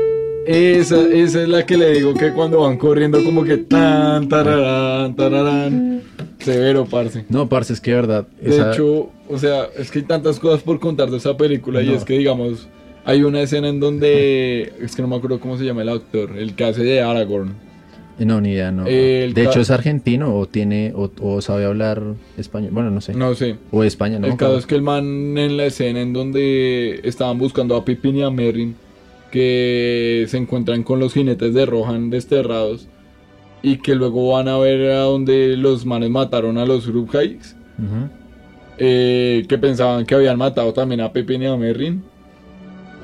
[0.48, 5.14] Esa, esa es la que le digo que cuando van corriendo, como que tan, tararán,
[5.14, 6.02] tararán.
[6.38, 7.26] Severo, parce.
[7.28, 8.26] No, parce, es que de verdad.
[8.40, 11.82] De esa- hecho, o sea, es que hay tantas cosas por contar de esa película
[11.82, 11.94] y No.
[11.96, 12.66] es que, digamos,
[13.04, 16.30] hay una escena en donde, es que no me acuerdo cómo se llama el actor,
[16.38, 17.52] el que hace de Aragorn.
[18.18, 18.86] No, ni idea, no.
[18.86, 22.02] El de hecho es argentino o tiene, o, o sabe hablar
[22.36, 23.14] español, bueno, no sé.
[23.14, 23.56] No sé.
[23.70, 24.26] O de España, ¿no?
[24.26, 28.16] el caso es que el man en la escena en donde estaban buscando a Pippin
[28.16, 28.74] y a Merrin,
[29.30, 32.88] que se encuentran con los jinetes de Rohan desterrados
[33.62, 37.54] y que luego van a ver a donde los manes mataron a los Uruk-hais.
[37.78, 38.08] Ujú.
[38.78, 42.02] eh, que pensaban que habían matado también a Pippin y a Merrin.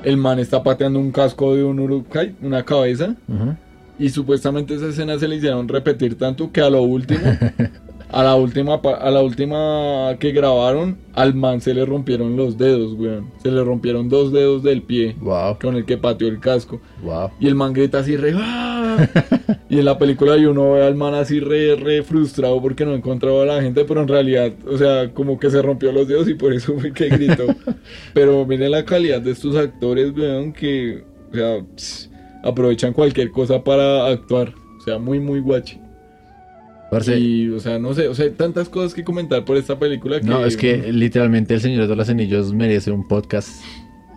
[0.03, 3.15] El man está pateando un casco de un Uruk-hai, una cabeza.
[3.97, 7.21] Y supuestamente esa escena se le hicieron repetir tanto que a lo último,
[8.11, 12.93] a la última, a la última que grabaron, al man se le rompieron los dedos,
[12.93, 13.31] weón.
[13.41, 16.79] Se le rompieron dos dedos del pie Wow, con el que pateó el casco.
[17.03, 17.29] wow.
[17.39, 18.33] Y el man grita así re.
[18.35, 19.07] ¡ah!
[19.69, 22.93] y en la película y uno ve al man así re, re frustrado porque no
[22.93, 26.29] encontraba a la gente, pero en realidad, o sea, como que se rompió los dedos
[26.29, 27.45] y por eso fue que gritó.
[28.13, 32.09] pero miren la calidad de estos actores, weón, que, o sea, pss,
[32.43, 34.53] aprovechan cualquier cosa para actuar.
[34.79, 35.79] O sea, muy, muy guachi.
[36.91, 39.77] Parce, Y, o sea, no sé, o sea, hay tantas cosas que comentar por esta
[39.79, 40.27] película que...
[40.27, 43.49] no, es que literalmente El Señor de los Anillos merece un podcast,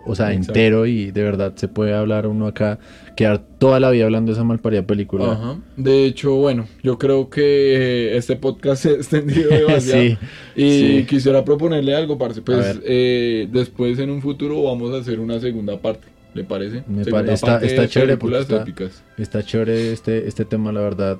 [0.05, 0.51] o sea, Exacto.
[0.51, 2.79] entero y de verdad se puede hablar uno acá,
[3.17, 5.31] quedar toda la vida hablando de esa malparida película.
[5.33, 5.57] Ajá.
[5.77, 10.03] De hecho, bueno, yo creo que este podcast se ha extendido demasiado.
[10.03, 10.17] Sí,
[10.55, 11.05] Y sí.
[11.09, 12.41] quisiera proponerle algo, parce.
[12.41, 16.07] Pues eh, después en un futuro vamos a hacer una segunda parte.
[16.33, 16.83] ¿Le parece?
[16.87, 19.03] Me Segunda pare- está- está chévere porque está- épicas.
[19.17, 21.17] Está chévere este, este tema, la verdad.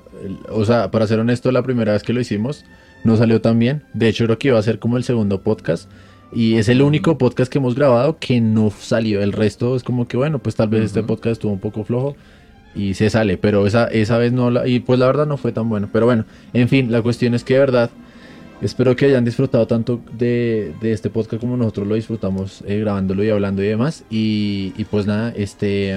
[0.50, 2.64] O sea, para ser honesto, la primera vez que lo hicimos
[3.02, 3.82] no salió tan bien.
[3.92, 5.90] De hecho, creo que iba a ser como el segundo podcast.
[6.32, 9.20] Y es el único podcast que hemos grabado que no salió.
[9.20, 12.14] El resto es como que, bueno, pues tal vez este podcast estuvo un poco flojo
[12.72, 13.36] y se sale.
[13.36, 14.48] Pero esa, esa vez no.
[14.52, 15.88] La, y pues la verdad no fue tan bueno.
[15.92, 17.90] Pero bueno, en fin, la cuestión es que de verdad.
[18.62, 23.30] Espero que hayan disfrutado tanto de, este podcast como nosotros lo disfrutamos eh, grabándolo y
[23.30, 24.04] hablando y demás.
[24.10, 25.92] Y, pues nada, este.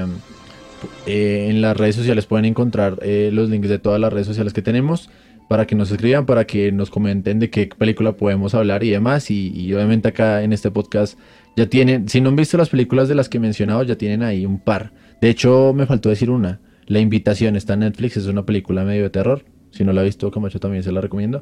[1.06, 4.54] eh, en las redes sociales pueden encontrar eh, los links de todas las redes sociales
[4.54, 5.10] que tenemos
[5.50, 9.30] para que nos escriban, para que nos comenten de qué película podemos hablar y demás.
[9.30, 11.20] Y, y obviamente acá en este podcast
[11.58, 14.24] ya tienen, si no han visto las películas de las que he mencionado, ya tienen
[14.24, 14.94] ahí un par.
[15.20, 16.62] De hecho, me faltó decir una.
[16.86, 19.44] La invitación está en Netflix, es una película medio de terror.
[19.74, 21.42] Si no la ha visto, Camacho también se la recomiendo.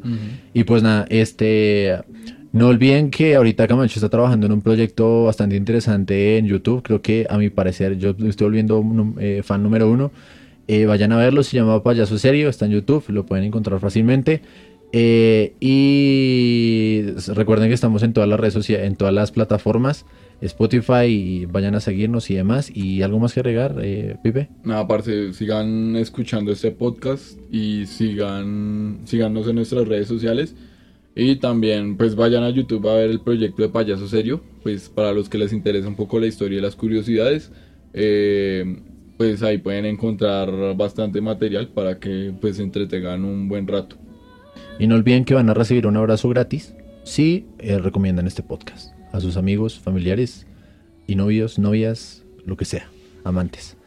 [0.53, 1.99] Y pues nada, este.
[2.53, 6.82] No olviden que ahorita Camacho está trabajando en un proyecto bastante interesante en YouTube.
[6.82, 8.84] Creo que a mi parecer yo estoy volviendo
[9.19, 10.11] eh, fan número uno.
[10.67, 14.41] Eh, vayan a verlo, se llama Payaso Serio, está en YouTube, lo pueden encontrar fácilmente.
[14.93, 20.05] Eh, y recuerden que estamos en todas las redes sociales, en todas las plataformas,
[20.41, 22.71] Spotify, y vayan a seguirnos y demás.
[22.73, 24.49] ¿Y algo más que agregar, eh, Pipe?
[24.63, 30.55] Nada, parce, sigan escuchando este podcast y sigan síganos en nuestras redes sociales.
[31.15, 34.41] Y también, pues vayan a YouTube a ver el proyecto de Payaso Serio.
[34.63, 37.51] Pues para los que les interesa un poco la historia y las curiosidades,
[37.93, 38.77] eh,
[39.17, 43.97] pues ahí pueden encontrar bastante material para que pues entretengan un buen rato.
[44.82, 46.73] Y no olviden que van a recibir un abrazo gratis
[47.03, 50.47] si eh, recomiendan este podcast a sus amigos, familiares
[51.05, 52.89] y novios, novias, lo que sea,
[53.23, 53.77] amantes.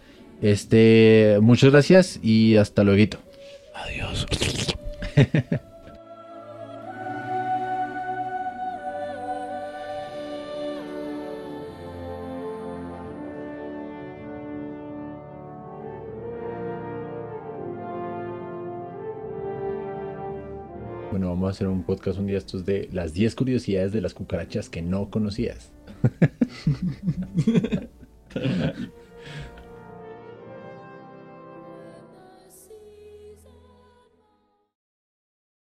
[0.40, 3.18] Este, muchas gracias y hasta luego.
[3.74, 4.28] Adiós.
[21.14, 24.14] Bueno, vamos a hacer un podcast un día estos de las 10 curiosidades de las
[24.14, 25.70] cucarachas que no conocías.